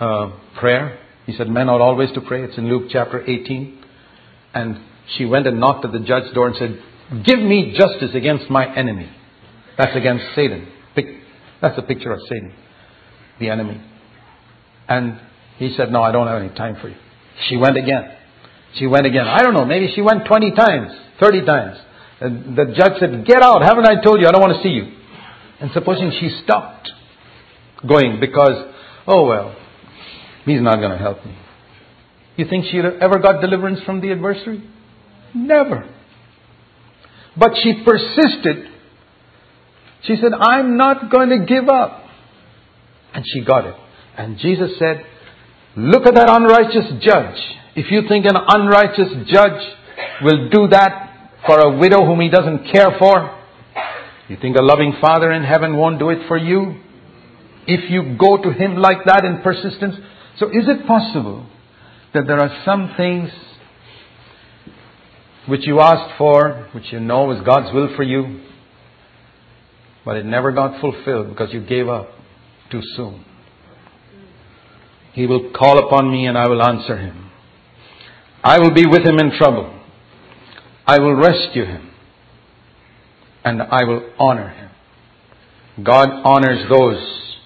[0.00, 0.98] uh, prayer.
[1.24, 2.42] He said, Men ought always to pray.
[2.42, 3.84] It's in Luke chapter 18.
[4.54, 4.80] And
[5.16, 8.74] she went and knocked at the judge's door and said, Give me justice against my
[8.74, 9.10] enemy.
[9.78, 10.68] That's against Satan.
[11.60, 12.52] That's a picture of Satan,
[13.40, 13.80] the enemy.
[14.88, 15.20] And
[15.58, 16.96] he said, No, I don't have any time for you.
[17.48, 18.16] She went again.
[18.74, 19.26] She went again.
[19.26, 21.78] I don't know, maybe she went 20 times, 30 times.
[22.20, 23.62] And the judge said, Get out.
[23.62, 24.26] Haven't I told you?
[24.26, 24.92] I don't want to see you.
[25.60, 26.90] And supposing she stopped
[27.86, 28.72] going because,
[29.06, 29.56] oh well,
[30.44, 31.36] he's not going to help me.
[32.36, 34.62] You think she ever got deliverance from the adversary?
[35.34, 35.92] Never.
[37.36, 38.66] But she persisted.
[40.04, 42.04] She said, I'm not going to give up.
[43.12, 43.74] And she got it.
[44.18, 45.04] And Jesus said,
[45.76, 47.38] Look at that unrighteous judge.
[47.76, 49.62] If you think an unrighteous judge
[50.22, 53.38] will do that for a widow whom he doesn't care for,
[54.28, 56.80] you think a loving Father in heaven won't do it for you?
[57.68, 59.94] If you go to him like that in persistence?
[60.38, 61.46] So is it possible
[62.12, 63.30] that there are some things
[65.46, 68.40] which you asked for, which you know is God's will for you,
[70.04, 72.08] but it never got fulfilled because you gave up
[72.70, 73.24] too soon.
[75.18, 77.28] He will call upon me and I will answer him.
[78.44, 79.76] I will be with him in trouble.
[80.86, 81.90] I will rescue him
[83.44, 84.70] and I will honor him.
[85.84, 87.36] God honors those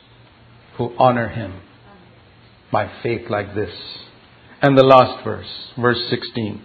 [0.77, 1.62] who honor him
[2.70, 3.73] by faith like this.
[4.61, 6.62] And the last verse, verse 16.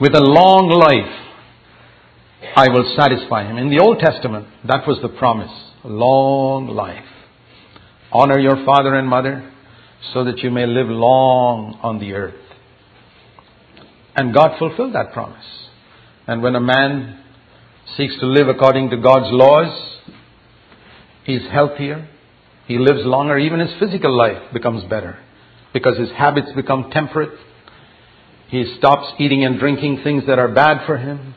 [0.00, 3.58] with a long life, I will satisfy him.
[3.58, 5.52] In the Old Testament, that was the promise.
[5.84, 7.19] Long life.
[8.12, 9.52] Honor your father and mother
[10.12, 12.34] so that you may live long on the earth.
[14.16, 15.44] And God fulfilled that promise.
[16.26, 17.22] And when a man
[17.96, 19.98] seeks to live according to God's laws,
[21.24, 22.08] he's healthier,
[22.66, 25.18] he lives longer, even his physical life becomes better
[25.72, 27.38] because his habits become temperate.
[28.48, 31.34] He stops eating and drinking things that are bad for him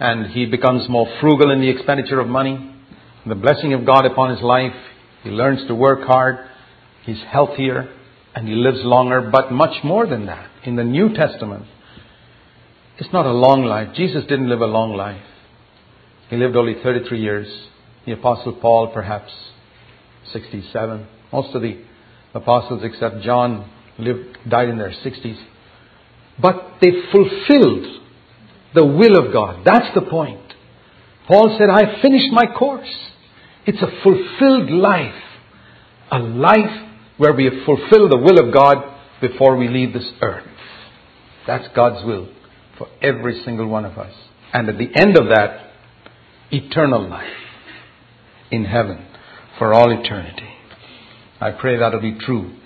[0.00, 2.74] and he becomes more frugal in the expenditure of money.
[3.26, 4.72] The blessing of God upon his life,
[5.22, 6.38] he learns to work hard,
[7.04, 7.94] he's healthier,
[8.34, 10.50] and he lives longer, but much more than that.
[10.64, 11.64] In the New Testament,
[12.98, 13.94] it's not a long life.
[13.94, 15.22] Jesus didn't live a long life.
[16.28, 17.68] He lived only 33 years.
[18.06, 19.32] The Apostle Paul, perhaps
[20.32, 21.06] 67.
[21.32, 21.82] Most of the
[22.34, 25.42] apostles, except John, lived, died in their 60s.
[26.40, 28.00] But they fulfilled
[28.74, 29.62] the will of God.
[29.64, 30.40] That's the point.
[31.26, 32.88] Paul said, I finished my course.
[33.66, 35.22] It's a fulfilled life.
[36.10, 36.88] A life
[37.18, 38.78] where we fulfill the will of God
[39.20, 40.46] before we leave this earth.
[41.46, 42.28] That's God's will
[42.78, 44.12] for every single one of us.
[44.52, 45.70] And at the end of that,
[46.50, 47.28] eternal life
[48.50, 49.06] in heaven
[49.58, 50.48] for all eternity.
[51.40, 52.56] I pray that'll be true